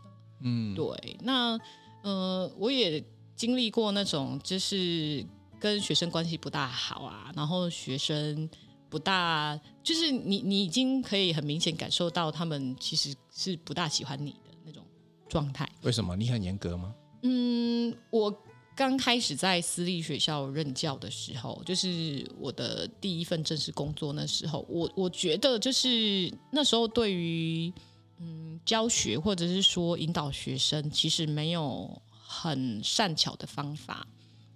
[0.42, 1.58] 嗯，对，那
[2.02, 3.02] 呃，我也。
[3.40, 5.24] 经历过那种就是
[5.58, 8.46] 跟学生关系不大好啊，然后学生
[8.90, 14.84] 不大，就是你你已经可以很明显感受到他们其实是不大喜欢你的那种
[15.26, 15.66] 状态。
[15.80, 16.14] 为什么？
[16.14, 16.94] 你很严格吗？
[17.22, 18.30] 嗯，我
[18.76, 27.72] 刚开始在私立学校任教的时候，就是我的第一份正式工作那时候，我我觉得就是那时候对于
[28.18, 31.90] 嗯教学或者是说引导学生，其实没有。
[32.32, 34.06] 很善巧的方法，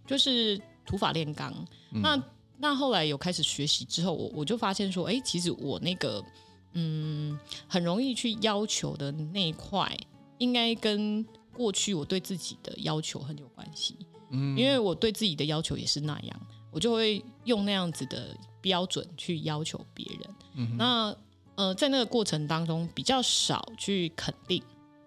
[0.06, 0.56] 就是
[0.86, 1.52] 土法炼钢。
[1.90, 2.22] 嗯、那
[2.56, 6.24] 那后来有开始学习之后，我我就发现说，哎，其实我那个
[6.74, 9.98] 嗯，很容易去要求的那一块，
[10.38, 13.96] 应该跟过去我对自己的要求很有关系。
[14.30, 20.34] 嗯，因为我对自己的要求也是那样，我就会用那样子的标准去要求别人。
[20.54, 21.16] 嗯，那
[21.56, 24.62] 呃，在那个过程当中，比较少去肯定。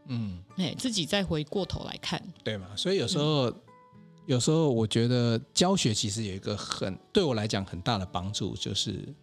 [0.07, 2.67] 嗯，哎，自己再回过头来看，对嘛？
[2.75, 3.55] 所以有时候，嗯、
[4.25, 9.13] 有时候我觉得教学其实有一个很对我来讲很大的帮助，就是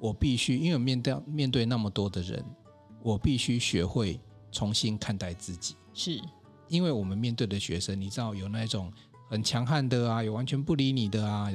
[0.00, 2.44] 我必须，因为面对面对那么多的人，
[3.02, 5.76] 我必须学会重新看待自己。
[5.94, 6.20] 是，
[6.68, 8.92] 因为我们面对的学生，你知道有那种
[9.30, 11.50] 很强悍的啊，有完全不理你的啊。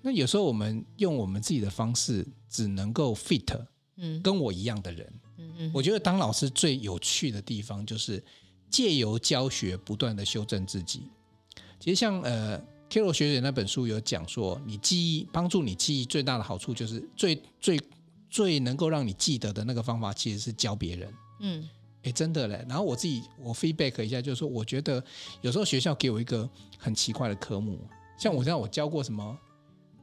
[0.00, 3.66] 那有时候我们用我们自己的方式，只能够 fit，
[4.00, 5.12] 嗯，跟我一样的人。
[5.38, 8.22] 嗯嗯我觉得当老师最有趣的地方，就是
[8.68, 11.02] 借由教学不断的修正自己。
[11.78, 12.58] 其实像呃
[12.90, 17.80] ，Carol 学姐那本书有讲说，你记忆帮助你记忆最大的好处，就是最最
[18.28, 21.14] 最能够让你记得的那个方法，其实是教别人。
[21.40, 21.68] 嗯，
[22.02, 22.64] 哎，真的嘞。
[22.68, 25.02] 然后我自己我 feedback 一下，就是说，我觉得
[25.40, 27.78] 有时候学校给我一个很奇怪的科目，
[28.18, 29.38] 像我知道我教过什么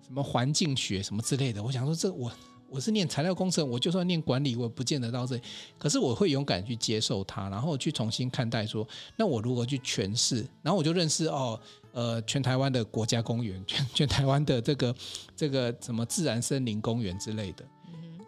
[0.05, 2.31] 什么环境学什么之类的，我想说这我。
[2.69, 5.41] 我是念材料工程，我就算念管理，我不见得到这里。
[5.77, 10.45] 可是我会勇敢去接受它，然后去重新看待说，那我如何去诠释？
[10.61, 11.59] 然后我就认识哦，
[11.93, 14.95] 呃，全台湾的国家公园，全 全台湾的这个
[15.35, 17.65] 这个什么自然森林公园之类的。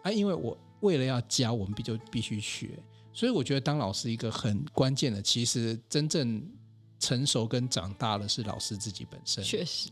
[0.02, 2.70] 啊，因为我为了要教，我们必就必须学。
[3.12, 6.42] 所以我觉得当老师一个很关键的，其实真正
[6.98, 9.44] 成熟跟长大的是老师自己本身。
[9.44, 9.90] 确实。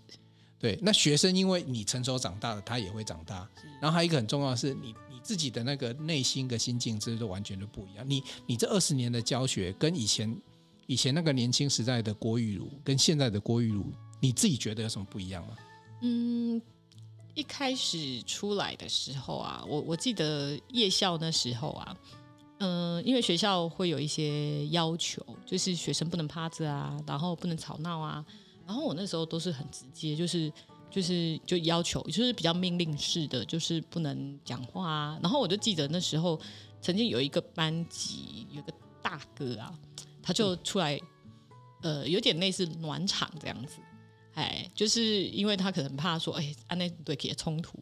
[0.60, 3.48] 对，那学生因为你成熟长大了，他也会长大。
[3.80, 8.04] 然后还有一个很重要的是，你你自己的那个内心的心境，这都完全都不一样。
[8.08, 10.36] 你你这二十年的教学，跟以前
[10.86, 13.86] 以前那个年轻时代的郭玉如，跟现在的郭玉如，
[14.20, 15.56] 你自己觉得有什么不一样吗？
[16.02, 16.60] 嗯，
[17.34, 21.96] 一开始出来的时候啊，我我记得夜校那时候啊，
[22.58, 28.24] 嗯、呃，因为学校会有一些要求，就是学生不能趴着啊，然后不能吵闹啊。
[28.68, 30.52] 然后我那时候都是很直接，就是
[30.90, 35.18] 就是就要求，就是比较命令式的，就是不能讲话啊。
[35.22, 36.38] 然后我就记得那时候
[36.82, 39.72] 曾经有一个班级有个大哥啊，
[40.22, 41.00] 他就出来，
[41.80, 43.80] 呃，有点类似暖场这样子，
[44.34, 47.78] 哎，就是因为他可能怕说，哎，安内对给冲突。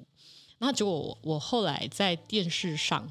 [0.58, 3.06] 那结果我我后来在电视上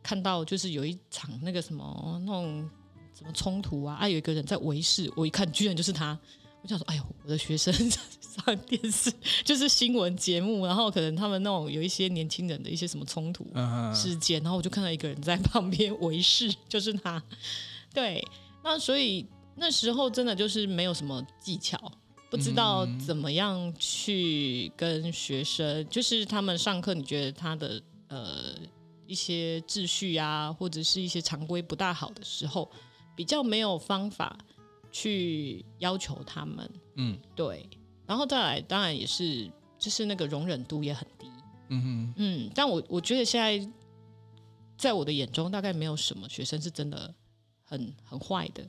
[0.00, 2.70] 看到，就是有一场那个什么那种
[3.12, 6.18] 什么冲突啊，啊，有一个人在围视，我一看居然就是他，
[6.66, 7.72] 我想说，哎呦，我的学生
[8.20, 9.12] 上电视
[9.44, 13.46] 就是新闻节目，然后可能他们那种有一些年轻人的一些什么冲突
[13.94, 17.22] 事件，然后我就看到一个人在旁边围视，就是他。
[17.94, 18.22] 对，
[18.64, 19.24] 那所以
[19.54, 21.80] 那时候真的就是没有什么技巧。
[22.28, 28.52] 不知道怎么样去跟学生，嗯、就是他们上课，你觉得他的呃
[29.06, 32.68] 一些秩序啊，或者是一些常规不大好的时候，
[33.14, 34.36] 比较没有方法
[34.96, 36.70] 去要求他们。
[36.94, 37.68] 嗯，对。
[38.06, 41.26] 然后再来，当然也是，就是那个容忍度也很低。
[41.68, 42.50] 嗯哼嗯。
[42.54, 43.70] 但我我觉得现在
[44.78, 47.14] 在我的眼中，大概没有什么学生是真的
[47.64, 48.66] 很很坏的。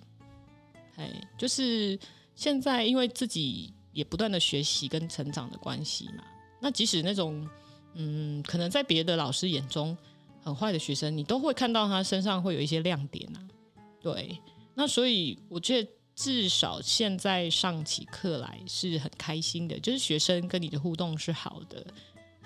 [0.97, 1.99] 哎，就是。
[2.37, 6.23] 现在因为自己也不断的学习跟成长的关系嘛，
[6.61, 7.49] 那即使那种
[7.95, 9.97] 嗯，可能在别的老师眼中
[10.43, 13.41] 很坏的学生，你都会看到他身上会有一些亮点啊。
[13.99, 14.39] 对，
[14.75, 21.85] 那所以我觉得至少现在上起课来是很开心的，就是学生跟你的互动是好的，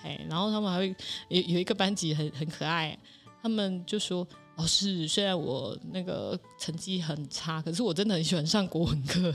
[0.04, 0.94] 哎，然后他们还会
[1.30, 2.96] 有有一个班级很很可爱，
[3.42, 9.34] 他们就说老师，虽然我那个成绩很差，可是我真的很喜欢上国文课。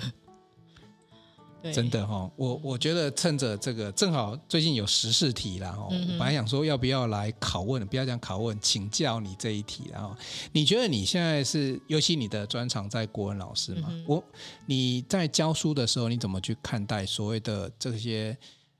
[1.72, 10.16] 真的哈，我我觉得趁着这个正好最近有时事题了哈，我本来想说要不要来拷问，不要讲拷问，请教你这一题，然后
[10.52, 14.22] 你觉得你现在是，尤其你的专长在国文老师嘛，我
[14.66, 18.36] 你在教书的时候，你怎么去看待所谓的这些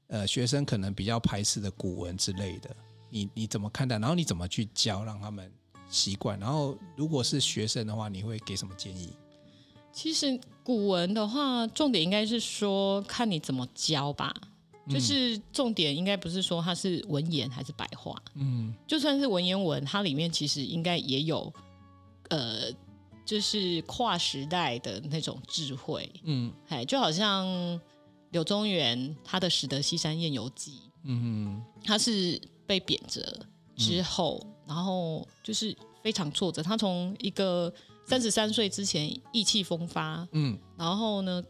[0.08, 2.74] 呃学生可能比较排斥的古文之类的？
[3.08, 3.98] 你你怎么看待？
[3.98, 5.50] 然后你怎么去教让他们
[5.88, 6.38] 习惯？
[6.40, 9.12] 然后如果是学生的话，你会给什么建议？
[9.92, 14.34] 其实古文的话，重点应该是说看你怎么教吧。
[14.88, 18.20] 就是重点应该不是说它是文言还是白话。
[18.34, 21.52] 嗯，就算是文言文，它里面其实应该也有，
[22.30, 22.72] 呃，
[23.24, 26.08] 就是跨时代的那种智慧。
[26.24, 27.46] 嗯，哎，就好像
[28.30, 30.72] 柳宗元他的《始得西山宴游记》，
[31.04, 33.24] 嗯，他是被贬谪
[33.76, 37.72] 之后，嗯，然后就是非常挫折，他从一个。
[38.06, 41.42] 三十三岁之前意气风发，嗯，然后呢，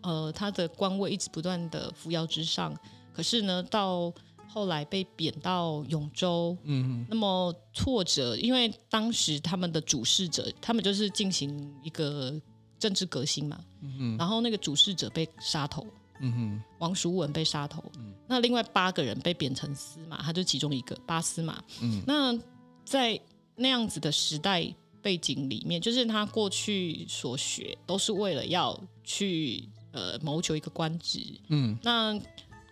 [0.00, 2.72] 呃，他的官位一直不断的扶摇直上，
[3.12, 4.12] 可是呢，到
[4.46, 6.84] 后来被贬到永州，嗯。
[6.84, 12.32] 哼，那么挫折，因为当时他们的主事者，他们就是进行一个
[12.78, 15.84] 政治革新嘛，嗯哼，然后那个主事者被杀头，
[16.20, 22.38] 嗯哼，王叔文被杀头，嗯，那另外八个人被贬成司马，他就其中一个八司马，嗯，那
[22.84, 23.20] 在
[23.56, 24.72] 那样子的时代。
[25.04, 32.18] 背景里面，就是他过去所学都是为了要去呃谋求一个官职，嗯，那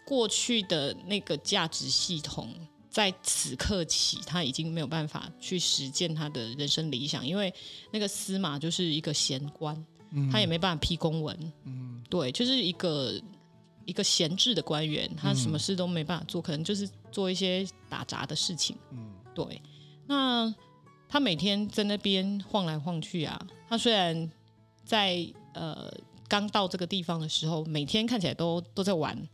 [0.06, 2.48] 过去的那个价值系统，
[2.88, 7.52] 在此刻起他已经没有办法去实践他的人生理想，因为
[7.90, 9.76] 那个司马就是一个闲官，
[10.12, 13.12] 嗯，他也没办法批公文，嗯，对，就是一个
[13.84, 19.60] 一个闲置的官员，他什么事都没办法做，可能就是做一些打杂的事情，嗯，对，
[20.06, 20.54] 那。
[21.12, 23.38] 他每天在那边晃来晃去啊。
[23.68, 24.30] 他虽然
[24.82, 25.22] 在
[25.52, 25.92] 呃
[26.26, 29.28] 刚到这个地方的时候，每天看起来都都在玩。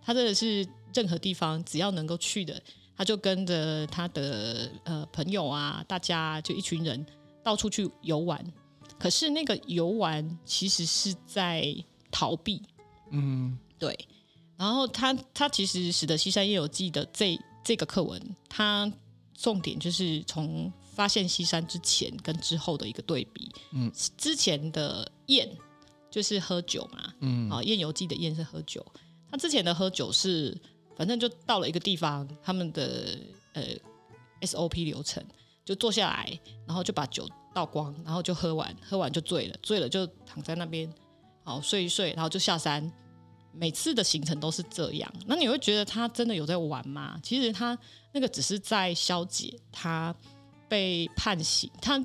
[0.00, 2.58] 他真的是任何地方只要能够去的，
[2.96, 7.04] 他就跟着他的呃朋友啊，大家就一群人
[7.44, 8.42] 到处去游玩。
[8.98, 11.62] 可是那个游玩其实是在
[12.10, 12.62] 逃避。
[13.10, 13.94] 嗯，对。
[14.56, 18.90] 然后他他其实《使得西山夜游记》的这这个课文，他
[19.34, 20.72] 重点就是从。
[20.94, 25.48] 发现西山之前跟之后的一个对比，嗯，之前的宴
[26.10, 28.84] 就是喝酒嘛，嗯，啊，宴游记的宴是喝酒，
[29.30, 30.56] 他之前的喝酒是
[30.96, 33.18] 反正就到了一个地方，他们的
[33.54, 33.64] 呃
[34.42, 35.24] SOP 流程。
[35.62, 40.92] 就坐下来，然后就把酒倒光，然后就喝完，喝完就醉了，醉了就躺在那边，
[41.44, 42.90] 好睡一睡，然后就下山，
[43.52, 47.20] 每次的行程都是这样，那你会觉得他真的有在玩吗？
[47.22, 47.78] 其实他
[48.10, 50.12] 那个只是在消解他。
[50.70, 52.02] 被判刑，他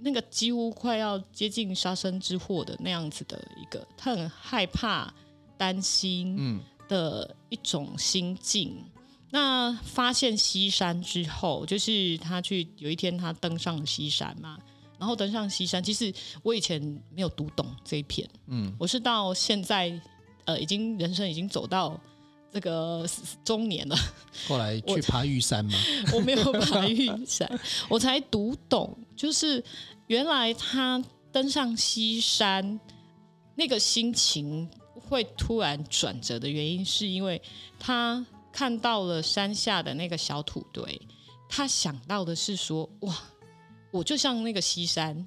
[0.00, 5.12] 那个几乎快要接近杀身之祸的那样子的一个，他很害怕、
[5.58, 8.74] 担心的一种心境。
[8.78, 8.90] 嗯、
[9.30, 14.58] 那发现西山之后，就是他去有一天他登上西山嘛，
[14.98, 16.12] 然后登上西山，其实
[16.42, 16.80] 我以前
[17.10, 20.00] 没有读懂这一篇，嗯，我是到现在，
[20.46, 22.00] 呃，已经人生已经走到。
[22.52, 23.06] 这个
[23.44, 23.96] 中年了，
[24.46, 25.72] 后来去爬玉山吗？
[26.12, 29.62] 我， 我没有爬玉山，我才读懂，就是
[30.06, 32.78] 原来他登上西山
[33.54, 37.40] 那个心情会突然转折的原因，是因为
[37.78, 41.00] 他看到了山下的那个小土堆，
[41.48, 43.16] 他想到的是说，哇，
[43.90, 45.26] 我就像那个西山，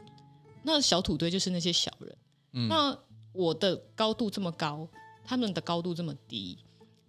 [0.62, 2.18] 那小土堆就是那些小人，
[2.54, 2.96] 嗯、那
[3.34, 4.88] 我的高度这么高，
[5.26, 6.58] 他们的高度这么低，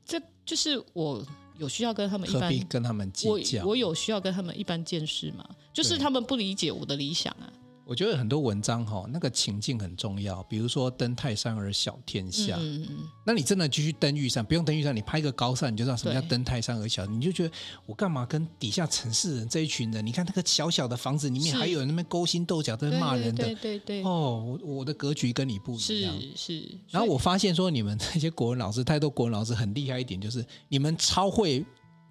[0.07, 1.23] 这就是我
[1.59, 5.45] 有需要跟他们一般跟他们计较，我我有需要跟他们一般见识吗？
[5.73, 7.53] 就是他们不理解我的理想啊。
[7.87, 10.43] 我觉得很多文章哈，那个情境很重要。
[10.45, 17.07] 比如说登泰山而小天下，嗯嗯，那你真的继续登玉山，不用登玉山，你拍个高山，你就知道什么叫登泰山而小。
[17.07, 17.55] 你就觉得
[17.87, 20.05] 我干嘛跟底下城市人这一群人？
[20.05, 26.13] 你看那个小小的房子里面，还有人那边勾心斗角在骂人的，对对对，哦，我我的格局跟你不一样。
[26.21, 26.79] 是是。
[26.91, 31.65] 然后我发现说，你们 这些国文老师，太多国文老师很厉害一点，就是你们超会。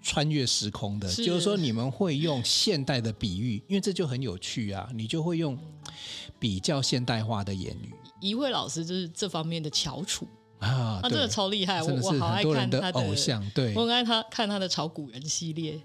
[0.05, 5.57] 穿越时空的，是就是说你们会用现代的比喻，因为这就很有趣啊，你就会用
[6.37, 7.91] 比较现代化的言语。
[8.21, 10.27] 一位老师就是这方面的翘楚
[10.59, 15.81] 啊，他真的超厉害，我我好爱看他的偶像，对，我很爱他看他的炒股人系列。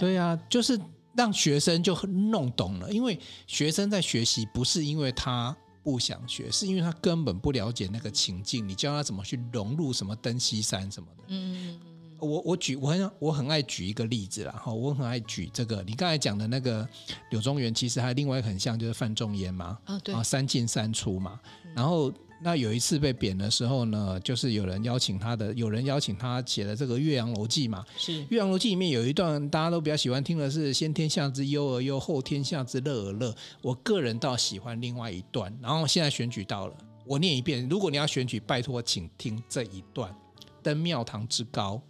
[0.00, 0.80] 对啊，就是
[1.14, 11.78] 让学生就弄懂了，因为学生在学习不是因为他不想学，是因为他根本不了解那个情境，你教他怎么去融入什么登西山什么的，嗯。
[12.20, 15.82] 我我举我很我很爱举一个例子啦，哈，我很爱举这个。
[15.86, 16.86] 你刚才讲的那个
[17.30, 21.40] 柳宗元，其实还另外一个很像，就是范仲淹嘛，啊对，三进三出嘛。
[21.74, 22.12] 然后
[22.42, 27.84] 那有一次被贬的时候呢，就是有人邀请他的，有人邀请他写的这个《岳阳楼记》嘛。
[27.96, 33.34] 是《岳阳楼记》里面有一段大家都比较喜欢听的是“先天下之忧而忧，后天下之乐而乐”。
[33.62, 35.56] 我个人倒喜欢另外一段。
[35.60, 37.68] 然后现在选举到了，我念一遍。
[37.68, 40.14] 如果你要选举，拜托请听这一段：
[40.62, 41.80] 登庙堂之高。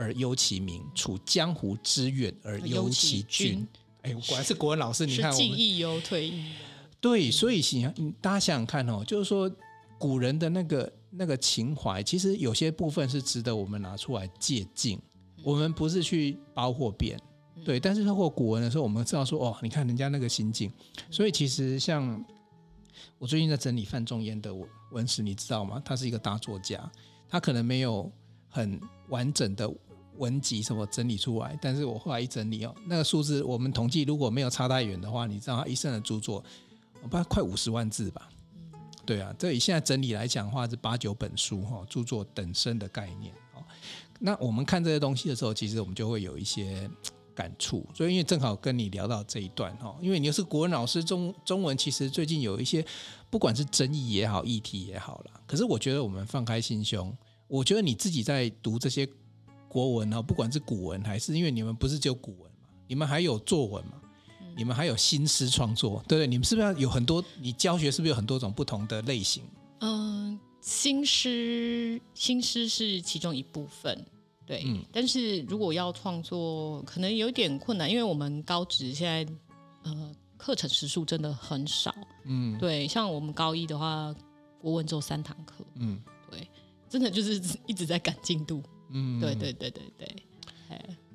[0.00, 3.68] 而忧其民，处江湖之远而忧其君。
[4.00, 6.54] 哎，果然是国文老师，你看我们，是进亦忧，退亦忧。
[7.02, 9.50] 对，所以想大家想想看哦，就是说
[9.98, 14.98] 古人的那个那个情怀，其实有些部分是值得我们拿出来借鉴。
[15.42, 17.20] 我们不是去包或贬，
[17.62, 20.72] 对，但是透过古文的时候，我们知道说哦，你看人家那个心境。
[21.10, 22.24] 所以其实像
[23.18, 24.50] 我最近在整理范仲淹的
[24.92, 25.80] 文史，你知道吗？
[25.84, 26.90] 他是一个大作家，
[27.28, 28.10] 他可能没有
[28.48, 28.80] 很
[29.10, 29.70] 完整的。
[30.20, 36.44] 文集什么整理出来，但是我后来一整理哦，那个数字我们统计如果没有差太远的话，你知道他一生的著作，
[37.02, 38.28] 我不知道快五十万字吧？
[39.06, 43.64] 对啊，这以现在整理来讲的话是八九本书哈，著作等身的概念哦。
[44.20, 46.88] 那我们看这些东西的时候，其实我们就会有一些
[47.34, 47.84] 感触。
[47.94, 52.84] 所以因为正好跟你聊到这一段哈，因为你又是国文老师，中中文其实最近有一些
[53.30, 55.40] 不管是争议也好，议题也好啦。
[55.46, 57.16] 可是我觉得我们放开心胸，
[57.48, 59.08] 我觉得你自己在读这些。
[59.70, 63.92] 国文啊，不管是古文还是，因为你们不是只有古文嘛，你们还有作文嘛，
[64.56, 66.26] 你们还有新诗创作，对不对？
[66.26, 67.24] 你们是不是有很多？
[67.40, 69.44] 你教学是不是有很多种不同的类型？
[69.78, 74.04] 嗯，新诗，新诗是其中一部分，
[74.44, 74.64] 对。
[74.66, 79.32] 嗯，但是如果要创作，可能有一点困难，因为我们高职现在
[79.84, 81.94] 呃课程时数真的很少，
[82.24, 82.88] 嗯，对。
[82.88, 84.12] 像我们高一的话，
[84.60, 86.48] 国文只有三堂课，嗯，对，
[86.88, 88.60] 真的就是一直在赶进度。
[88.92, 90.16] 嗯，对对对对对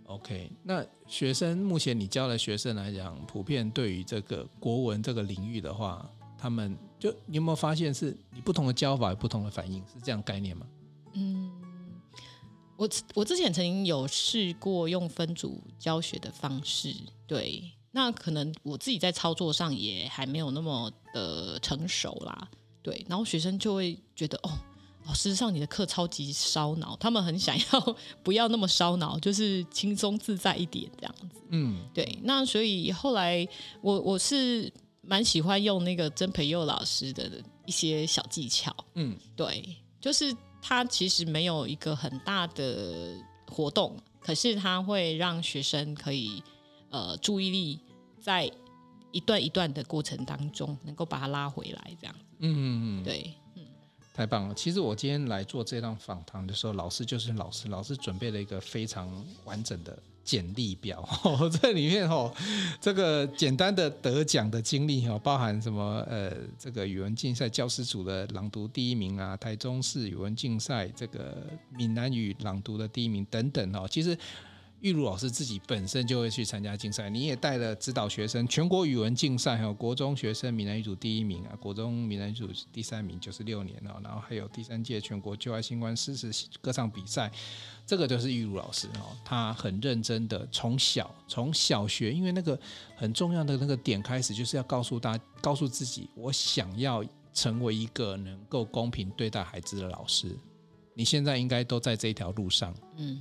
[0.06, 0.50] ，OK。
[0.64, 10.66] 那学生目前你教的学生来讲，普遍对于这个国文这个领域的话，他们就你有没有发现是你不同的教法有不同的反应，是这样概念吗？
[11.14, 11.52] 嗯，
[12.78, 16.96] 我我之前曾经有试过用分组教学的方式，
[17.28, 22.50] 对，那可能我自己在操作上也还没有那么的成熟啦，
[22.82, 24.52] 对，然后学生就会觉得哦。
[25.06, 31.42] 老师上你的课超级烧脑，他们很想要 不要那么烧脑，就是轻松自在一点这样子。
[31.50, 32.18] 嗯，对。
[32.24, 33.48] 那所以后来
[33.82, 37.30] 我我是蛮喜欢用那个曾培佑老师的
[37.66, 38.76] 一些小技巧。
[38.96, 43.16] 嗯，对，就是他其实没有一个很大的
[43.48, 46.42] 活动，可是他会让学生可以
[46.90, 47.80] 呃注意力
[48.20, 48.52] 在
[49.12, 52.16] 一段一段的过程当中能够把它拉回来这样。
[52.40, 53.32] 嗯嗯嗯，对。
[54.16, 54.56] 太棒了！
[54.56, 59.12] 其实我今天来做这档访谈的时候，老师就是老师，老师准备了一个非常
[59.44, 61.06] 完整的简历表。
[61.24, 62.34] 哦， 这里面哦，
[62.80, 66.00] 这个简单的得奖的经历哦，包含什么？
[66.10, 71.46] 呃，这个语文竞赛教师组的朗读第一名啊，台中市语文竞赛这个
[71.78, 74.18] 闽南语朗读的第一名等等哦，其实。
[74.82, 87.32] 玉如老师自己本身就会去参加竞赛，你也带了指导学生全国语文竞赛，还有国中学生闽南语组第一名啊，国中闽南语组第三名，九十六年哦，然后还有第三届全国就爱新欢诗词歌唱比赛，
[87.86, 92.60] 这个就是玉如老师哦，他很认真的从小从小学，因为那个
[92.96, 97.04] 很重要的那个点开始，就是要告诉大家，告诉自己，我想要
[97.34, 100.38] 成为一个能够公平对待孩子的老师。
[100.94, 102.74] 你现在应该都在这条路上。
[102.96, 103.20] 嗯，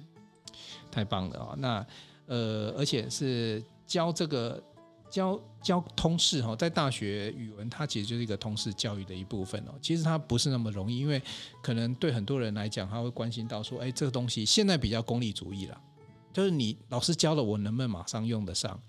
[0.95, 1.57] 太棒了啊、哦！
[1.59, 1.87] 那
[2.27, 4.63] 呃，而且是教这个
[5.11, 9.75] 教教通识哈，在大学语文它其实就是一个通识教育的一部分哦。
[9.83, 11.21] 其实它不是那么容易，因为
[11.61, 15.81] 可能对很多人来讲，他会关心到说，哎，这个东西现在比较功利主义了，
[16.33, 18.81] 就是你老师教了我能不能马上用得上？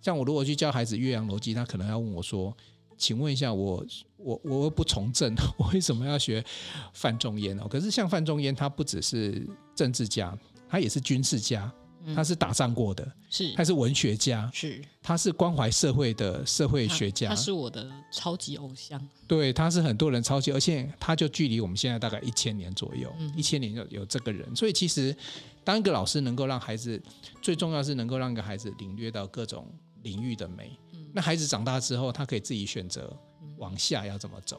[0.00, 2.56] 像我如果去教孩子岳阳楼记，他可能要问我说。
[2.98, 3.84] 请问一下，我
[4.16, 6.44] 我我又不从政， 我为什么要学
[6.92, 7.66] 范仲淹哦？
[7.68, 9.44] 可是像范仲淹，他不只是
[9.74, 10.38] 政治家，
[10.72, 11.70] 他也是军事家，
[12.14, 13.52] 他是打仗过的，嗯、是。
[13.52, 14.82] 他是文学家，是。
[15.02, 18.98] 他是关怀社会的社会学家，他，他是我的超级偶像。
[19.28, 25.14] 对，他是很多人超级，而且他就距离我们现在大概一千年左右，一千、嗯、年有有这个人，所以其实
[25.62, 26.98] 当一个老师能够让孩子，
[27.42, 29.70] 最重要是能够让一个孩子领略到各种
[30.02, 30.74] 领域的美。
[31.12, 33.14] 那孩子长大之后，他可以自己选择
[33.58, 34.58] 往下要怎么走。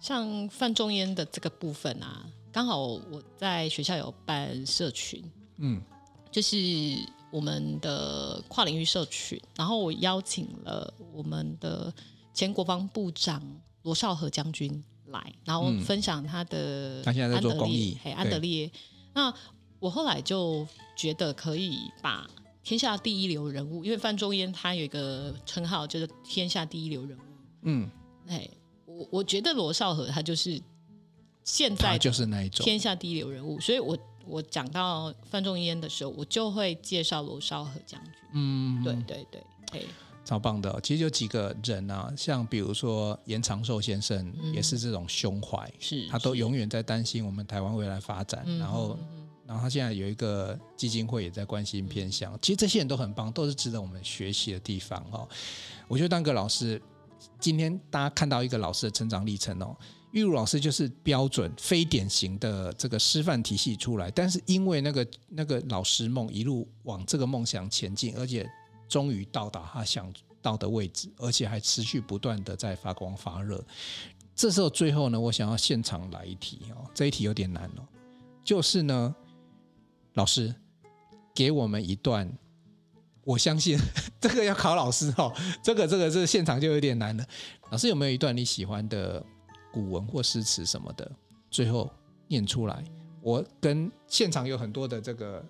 [0.00, 5.22] 像范仲淹的这个部分啊，刚好我在学校有办社群，
[5.60, 5.80] 嗯，
[6.30, 6.56] 就是
[7.30, 11.94] 我们的跨领域社群，然后我邀请了我们的
[12.34, 13.40] 前国防部长
[13.82, 18.70] 罗少河将军来，然后分享他的他现在在做公益，嘿，安德烈。
[19.14, 19.32] 那
[19.78, 22.28] 我后来就觉得可以把。
[22.62, 27.22] 天下第一流人物，因为范仲淹他有一个称号，就是天下第一流人物。
[27.62, 27.90] 嗯，
[28.28, 28.46] 哎，
[28.84, 30.60] 我我觉得罗少河他就是
[31.42, 33.98] 现在就是那一种天下第一流人物，所以我
[34.30, 38.12] 我讲到范仲淹的时候，我就会介绍罗绍和将军。
[38.32, 39.82] 嗯，对对对，哎，
[40.24, 40.80] 超棒的。
[40.82, 48.96] 其实有几个人啊，像比如说严长寿先生，嗯、也是这种胸怀，是他都永远在担心我们台湾未来发展，是然后。
[49.46, 55.28] 然后他现在有一个基金会也在关心偏向，其实这些人都很棒，都是值得我们学习的地方哦。
[55.88, 56.80] 我觉得当个老师，
[57.40, 59.76] 今天大家看到一个老师的成长历程哦，
[60.12, 68.48] 玉如老师就是标准非典型的这个师范体系出来，但是因为那个那个老师梦一路往这个梦想前进，而且
[68.88, 73.64] 终于到达他想到的位置，而且还持续不断的在发光发热。
[74.34, 77.82] 这时候最后呢，我想要现场来一题哦，这一题有点难哦，
[78.44, 79.14] 就是呢。
[80.14, 80.52] 老师，
[81.32, 82.28] 给我们一段，
[83.22, 83.78] 我相信
[84.20, 85.32] 这个要考老师哦。
[85.62, 87.24] 这个这个这现场就有点难了。
[87.70, 89.24] 老师有没有一段你喜欢的
[89.72, 91.10] 古文或诗词什么的？
[91.50, 91.90] 最后
[92.28, 92.84] 念出来。
[93.22, 95.44] 我跟现场有很多的这个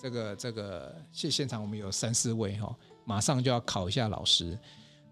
[0.00, 4.58] 这个这个现现场，我们有三四位哈，马上就要考一下老师。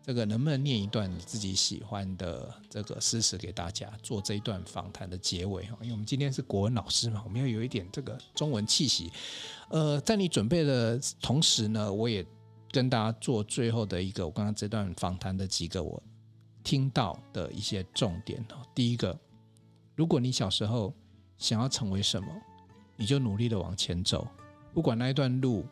[0.05, 5.79] 这个能不能念一段你自己喜欢的这个诗词给大家做这一段访谈的结尾哈？
[5.81, 9.13] 因为我们今天是国文老师嘛，我们要有一点这个中文气息。
[9.69, 12.27] 呃，在你准备的同时呢，我也
[12.73, 16.03] 跟大家做最后的一个我刚刚这段访谈的几个我
[16.63, 18.57] 听到的一些重点哦。
[18.75, 19.19] 第一个，
[19.95, 20.93] 如果你小时候
[21.39, 22.29] 想要成为什么，
[22.97, 24.27] 你就努力的往前走，
[24.73, 25.65] 不管那一段路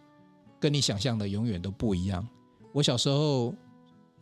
[0.59, 2.27] 跟你想象的永远都不一样。
[2.73, 3.55] 我小时候。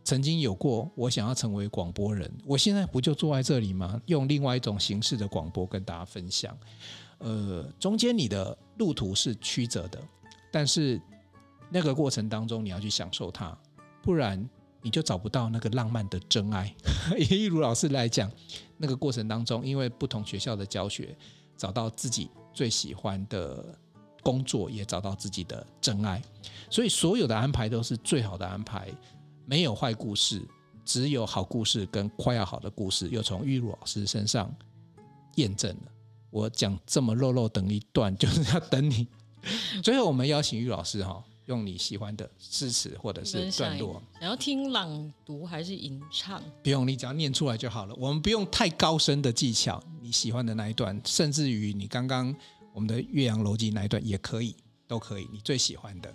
[0.05, 4.01] 曾经有过，我想要成为广播人，我现在不就坐在这里吗？
[4.07, 6.57] 用另外一种形式的广播跟大家分享。
[7.19, 10.03] 呃，中间你的路途是曲折的，
[10.51, 10.99] 但是
[11.69, 13.55] 那个过程当中你要去享受它，
[14.03, 14.43] 不然
[14.83, 16.75] 你就找不到那个浪漫的真爱。
[17.19, 18.31] 以玉如老师来讲，
[18.77, 21.17] 那个过程当中，因为不同学校的教学，
[21.57, 23.79] 找到自己最喜欢的
[24.23, 26.23] 工作，也找到自己的真爱，
[26.71, 28.89] 所以所有的安排都是最好的安排。
[29.45, 30.47] 没有坏故事，
[30.85, 34.55] 只有好故事跟快要好的故事，又从玉如老师身上
[35.37, 35.93] 验证了。
[36.31, 39.09] 我讲这么肉肉等一段，就是要等你。
[39.83, 46.43] 最后，我们邀请玉老师哈，用你喜欢的诗词或者是段落，想要听朗读还是吟唱？
[46.63, 47.95] 不用，你只要念出来就好了。
[47.97, 52.35] 我们不用太高深的技巧，你喜欢的那一段，甚至于你刚刚
[52.75, 54.55] 我们的《岳阳楼记》那一段也可以，
[54.87, 56.11] 都可以，你最喜欢的。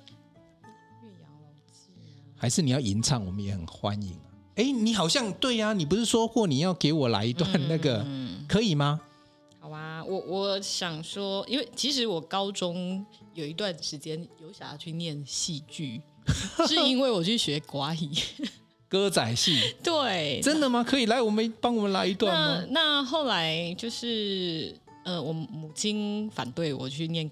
[1.02, 1.90] 岳阳楼记
[2.38, 4.16] 还是你要吟唱，我们也很欢迎。
[4.56, 9.02] 哎，你好像对呀，你不是说过你要给我来一段那个，嗯、可以吗？
[9.60, 13.04] 好啊，我我想说，因为其实我高中
[13.34, 16.02] 有一段时间有想要去念戏剧，
[16.68, 18.10] 是因为我去学国语
[18.88, 19.76] 歌仔戏。
[19.84, 20.84] 对，真的吗？
[20.84, 22.66] 可以来，我们帮我们来一段吗？
[22.70, 24.76] 那，那后来就是，
[25.06, 27.30] 呃，我母亲反对我去念。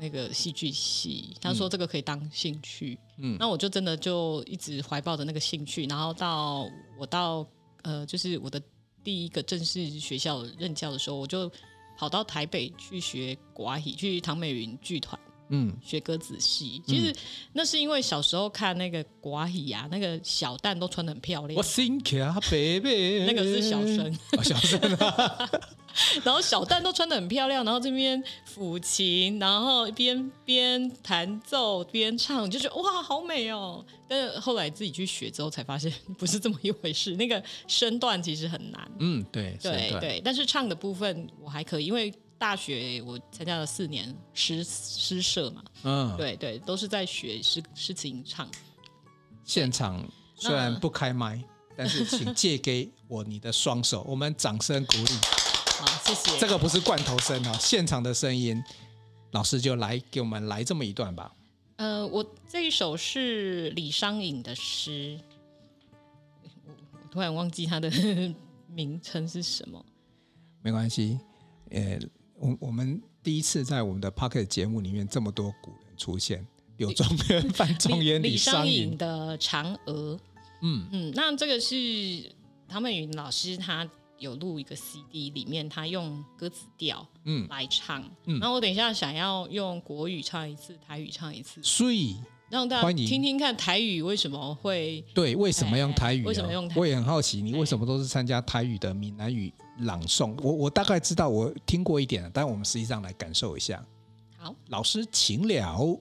[0.00, 6.68] 那个戏剧系，她说这个可以当兴趣，嗯，那我就真的就一直怀抱着那个兴趣，然后到
[6.98, 7.46] 我到
[7.82, 8.60] 呃，就是我的
[9.04, 11.50] 第一个正式学校任教的时候，我就
[11.96, 15.18] 跑到台北去学寡语，去唐美云剧团，
[15.48, 16.82] 嗯，学歌仔戏。
[16.86, 17.14] 其实
[17.52, 21.56] 那是因为小时候看那个寡喜啊，那个小旦都穿的很漂亮。
[21.56, 25.50] 我心卡贝贝， 那个是小生，哦、小生啊。
[26.24, 28.20] 然后小旦都穿的很漂亮，然后这边
[28.52, 33.84] 抚琴，然后边边弹奏边唱，就觉得哇，好美哦。
[34.08, 37.14] 但是后来自己去学之后，才发现不是这么一回事。
[37.14, 38.90] 那个身段其实很难。
[38.98, 40.20] 嗯，对，对对。
[40.24, 45.64] 但是唱的部分我还可以，因为大学我参加了四年诗诗社嘛。
[45.82, 48.48] 嗯，对对，都是在学诗诗词吟唱。
[49.44, 51.42] 现场虽然不开麦，
[51.76, 55.12] 但是请 借给我你的双手，我们掌声鼓励。
[55.78, 56.38] 好，谢谢。
[56.38, 58.62] 这个不是罐头声啊，现场的声音，
[59.32, 61.34] 老师就来给我们来这么一段吧。
[61.76, 65.18] 呃，我这一首是李商隐的诗，
[66.42, 67.90] 我突然忘记他的
[68.68, 69.84] 名称是什么。
[70.62, 71.18] 没关系，
[71.70, 71.98] 呃，
[72.44, 80.14] 我我们第一次在我们的 Pocket 节目里面这么多古人出现，柳宗元、范仲淹、李商隐的《嫦娥》。
[80.60, 82.30] 嗯嗯，那这个是
[82.68, 83.88] 唐美云老师他。
[84.16, 92.16] 有录一个 CD，里面他用歌词调嗯来唱，嗯，然后我等一下想要用国语唱一次，台语唱一次，所以
[92.48, 96.24] 让大家听听看台语为什么会对，为什么用台语？
[96.24, 96.78] 为什么用台语？
[96.78, 100.34] 我也很好奇，你为什么都是参加台语的闽南语朗诵？
[100.42, 103.84] 我我大概知道，我听过一点，但我们实际上来感受一下。
[104.36, 106.00] 好，老师请了。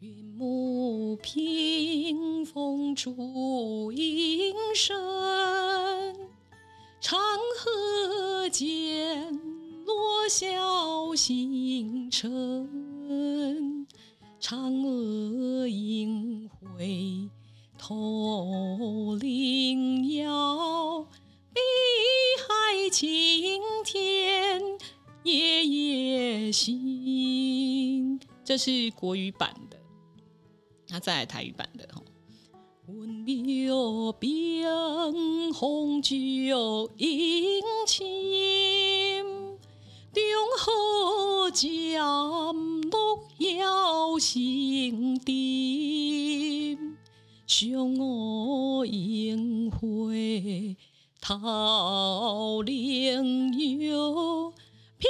[0.00, 4.96] 云母屏风烛影深。
[7.00, 7.20] 长
[7.58, 9.32] 河渐，
[9.84, 13.86] 落晓星沉。
[14.40, 17.28] 嫦娥应悔
[17.78, 21.06] 头灵遥，
[21.52, 21.60] 碧
[22.46, 24.60] 海青天
[25.22, 28.18] 夜夜心。
[28.44, 29.78] 这是国语版的，
[30.88, 31.88] 那再来台语版的
[32.86, 33.24] 温
[33.64, 39.24] 柔冰红酒映晴，
[40.12, 40.22] 中
[40.58, 42.00] 河渐
[42.90, 42.90] 绿
[43.38, 46.96] 晓星沉，
[47.46, 50.76] 嫦娥应回
[51.24, 54.52] 桃林幽，
[54.98, 55.06] 碧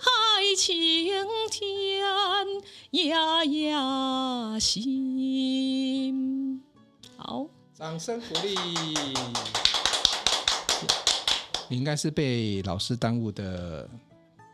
[0.00, 1.06] 海青
[1.50, 1.62] 天
[2.90, 3.14] 夜
[3.44, 3.74] 夜
[4.58, 6.62] 心。
[7.18, 8.54] 好，掌声鼓励。
[11.68, 13.86] 你应该是被老师耽误的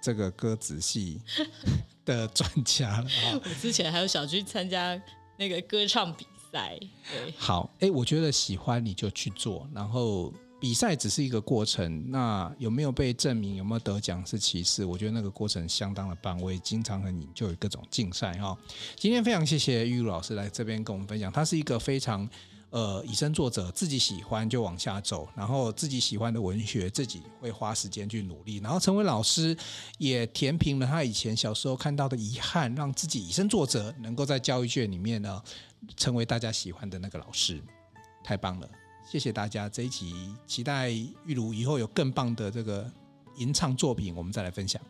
[0.02, 1.20] 这个歌仔戏
[2.04, 3.06] 的专家了。
[3.34, 5.00] 我之前还有想去参加
[5.36, 6.76] 那个歌唱比赛。
[7.08, 10.34] 对，好，哎，我觉得喜欢你就去做，然后。
[10.62, 14.84] 比赛只是一个过程，那有没有被证明，有没有得奖是其次。
[14.84, 18.56] 我觉得那个过程相当的棒，我也经常和你就有各种竞赛哈。
[18.94, 22.30] 今天非常谢谢玉如老师来这边跟我们分享，他是一个非常
[22.70, 29.56] 呃以身作则，自己喜欢就往下走，然后自己喜欢的文学自己会花时间去努力，然后成为老师
[29.98, 35.42] 也填平了他以前小时候看到的遗憾，让自己以身作则，能够在教育界里面呢
[35.96, 37.60] 成为大家喜欢的那个老师，
[38.22, 38.70] 太棒了。
[39.12, 42.90] 谢谢大家，这一集期待玉如以后有更棒的这个
[43.36, 44.80] 吟唱作品，我们再来分享。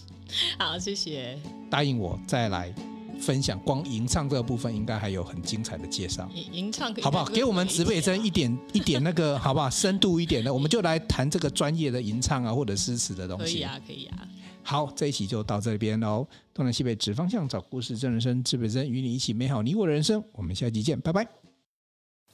[0.58, 1.38] 好，谢谢。
[1.70, 2.74] 答应我再来
[3.20, 6.26] 分享，光吟唱这个部分应该还有很精彩的介绍。
[6.32, 7.26] 吟唱可以好不好？
[7.26, 9.68] 给我们植北针一点一点那个 好不好？
[9.68, 13.56] 深度一点的，我们就来谈这个专业的吟唱啊，或者诗词的东西。
[13.56, 14.26] 可以啊，可以啊。
[14.62, 16.26] 好，这一期就到这边喽。
[16.54, 20.24] 东南西北指方向，找故事，真人生，指北针，与你一起美好你我的人生。
[20.32, 21.45] 我们下期见，拜拜。